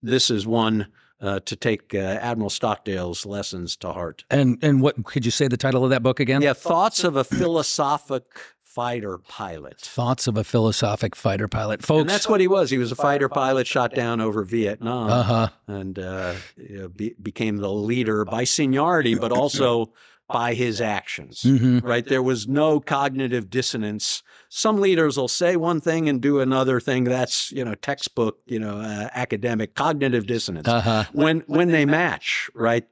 [0.02, 0.88] this is one
[1.22, 4.24] uh, to take uh, Admiral Stockdale's lessons to heart.
[4.30, 6.42] And and what could you say the title of that book again?
[6.42, 8.24] Yeah, Thoughts of a Philosophic
[8.64, 9.82] Fighter Pilot.
[9.82, 12.02] Thoughts of a Philosophic Fighter Pilot, folks.
[12.02, 12.70] And that's what he was.
[12.70, 15.50] He was a fighter pilot shot down over Vietnam, uh-huh.
[15.68, 19.92] and uh, you know, be, became the leader by seniority, but also
[20.30, 21.80] by his actions, mm-hmm.
[21.80, 22.06] right?
[22.08, 24.22] There was no cognitive dissonance.
[24.48, 27.04] Some leaders will say one thing and do another thing.
[27.04, 30.68] That's, you know, textbook, you know, uh, academic cognitive dissonance.
[30.68, 31.06] Uh-huh.
[31.14, 32.88] When, when they match, right?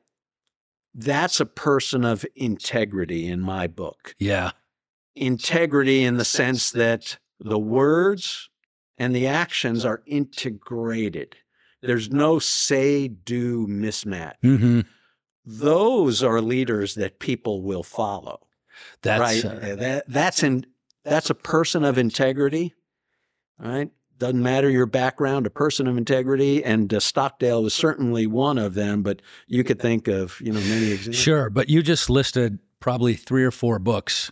[0.96, 4.16] That's a person of integrity in my book.
[4.18, 4.52] Yeah.
[5.16, 8.50] Integrity in the sense that the words
[8.98, 11.36] and the actions are integrated.
[11.84, 14.34] There's no say do mismatch.
[14.44, 14.82] Mm-hmm
[15.48, 18.46] those are leaders that people will follow.
[19.02, 19.46] That's right.
[19.46, 20.66] Uh, that, that's in
[21.06, 22.74] that's a person of integrity,
[23.58, 23.90] right?
[24.18, 28.74] Doesn't matter your background, a person of integrity, and uh, Stockdale was certainly one of
[28.74, 29.04] them.
[29.04, 31.16] But you could think of you know many examples.
[31.16, 34.32] Sure, but you just listed probably three or four books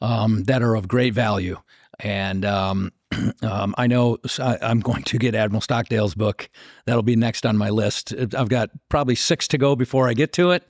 [0.00, 1.58] um, that are of great value,
[2.00, 2.90] and um,
[3.42, 6.48] um, I know I'm going to get Admiral Stockdale's book.
[6.86, 8.12] That'll be next on my list.
[8.36, 10.66] I've got probably six to go before I get to it,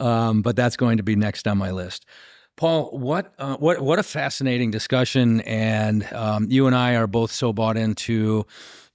[0.00, 2.06] um, but that's going to be next on my list.
[2.56, 7.30] Paul, what uh, what what a fascinating discussion, and um, you and I are both
[7.30, 8.46] so bought into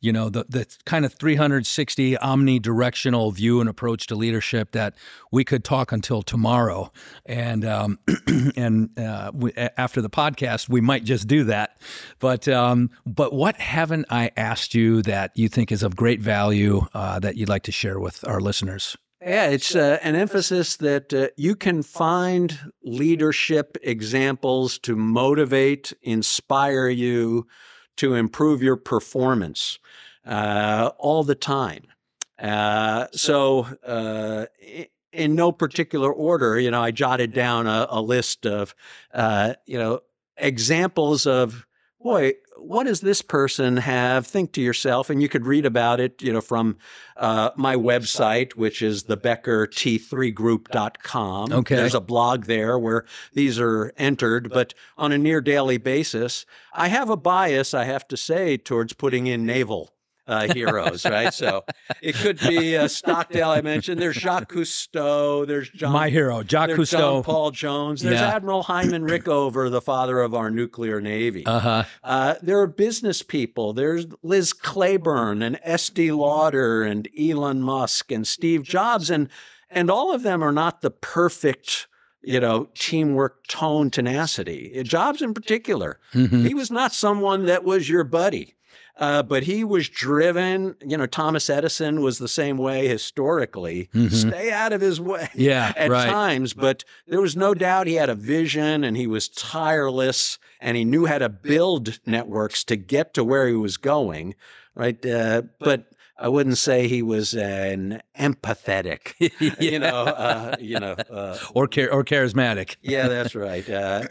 [0.03, 4.95] you know the the kind of 360 omnidirectional view and approach to leadership that
[5.31, 6.91] we could talk until tomorrow.
[7.25, 7.99] And um,
[8.57, 11.77] and uh, we, after the podcast we might just do that.
[12.19, 16.85] But um, but what haven't I asked you that you think is of great value
[16.93, 18.97] uh, that you'd like to share with our listeners?
[19.21, 26.89] Yeah, it's uh, an emphasis that uh, you can find leadership examples to motivate, inspire
[26.89, 27.47] you,
[27.97, 29.79] to improve your performance
[30.25, 31.83] uh, all the time.
[32.39, 34.45] Uh, so, uh,
[35.11, 38.73] in no particular order, you know, I jotted down a, a list of,
[39.13, 39.99] uh, you know,
[40.37, 41.67] examples of,
[42.01, 44.25] boy, what does this person have?
[44.25, 46.77] Think to yourself, and you could read about it, you know, from
[47.17, 51.53] uh, my website, which is thebeckerT3group.com.
[51.53, 51.75] Okay.
[51.75, 56.87] There's a blog there where these are entered, but on a near daily basis, I
[56.87, 59.89] have a bias, I have to say, towards putting in naval
[60.27, 61.33] uh, heroes, right?
[61.33, 61.65] So
[62.01, 63.49] it could be uh, Stockdale.
[63.49, 65.45] I mentioned there's Jacques Cousteau.
[65.45, 65.91] There's John.
[65.93, 66.97] My hero, Jacques Cousteau.
[66.97, 68.01] John Paul Jones.
[68.01, 68.35] There's Yeah.
[68.35, 71.45] Admiral Hyman Rickover, the father of our nuclear navy.
[71.45, 71.83] Uh-huh.
[72.03, 73.73] Uh, there are business people.
[73.73, 79.29] There's Liz Claiborne and Estée Lauder and Elon Musk and Steve Jobs, and
[79.69, 81.87] and all of them are not the perfect,
[82.21, 84.79] you know, teamwork, tone, tenacity.
[84.83, 86.45] Jobs in particular, Mhm.
[86.47, 88.55] he was not someone that was your buddy.
[88.95, 90.75] Uh, but he was driven.
[90.85, 93.89] You know, Thomas Edison was the same way historically.
[93.93, 94.11] Mhm.
[94.29, 96.07] Stay out of his way Yeah, at right.
[96.09, 100.77] times, but there was no doubt he had a vision and he was tireless and
[100.77, 104.35] he knew how to build networks to get to where he was going,
[104.75, 105.03] right?
[105.05, 105.87] Uh, but
[106.17, 109.13] I wouldn't say he was an empathetic,
[109.59, 112.75] you know, uh, you know, uh, or char- or charismatic.
[112.81, 113.67] yeah, that's right.
[113.67, 114.03] Uh,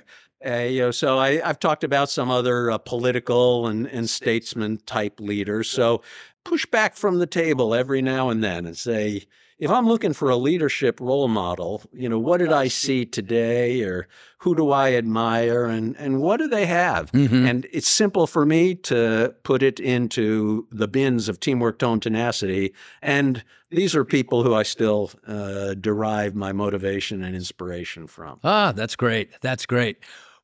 [0.47, 4.78] uh, you know, so I, I've talked about some other uh, political and, and statesman
[4.86, 5.69] type leaders.
[5.69, 6.02] So
[6.44, 9.27] push back from the table every now and then and say,
[9.59, 13.82] if I'm looking for a leadership role model, you know, what did I see today,
[13.82, 14.09] or
[14.39, 17.12] who do I admire, and and what do they have?
[17.12, 17.48] Mhm.
[17.48, 22.74] And it's simple for me to put it into the bins of teamwork, tone, tenacity.
[23.02, 28.40] And these are people who I still uh, derive my motivation and inspiration from.
[28.43, 29.31] Ah, that's great.
[29.43, 29.98] That's great.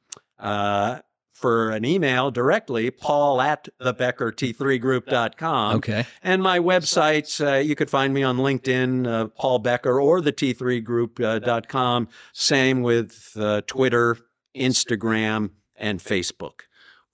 [0.41, 0.99] Uh,
[1.45, 5.77] for an email directly, paul at thebeckerT3group.com.
[5.77, 6.07] Okay.
[6.23, 10.33] And my websites, uh, you could find me on LinkedIn, uh, Paul Becker, or the
[10.33, 12.09] T3group.com.
[12.33, 14.17] Same with uh, Twitter,
[14.57, 16.61] Instagram, and Facebook.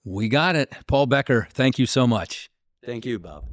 [0.05, 0.71] We got it.
[0.87, 2.49] Paul Becker, thank you so much.
[2.85, 3.43] Thank you, Bob.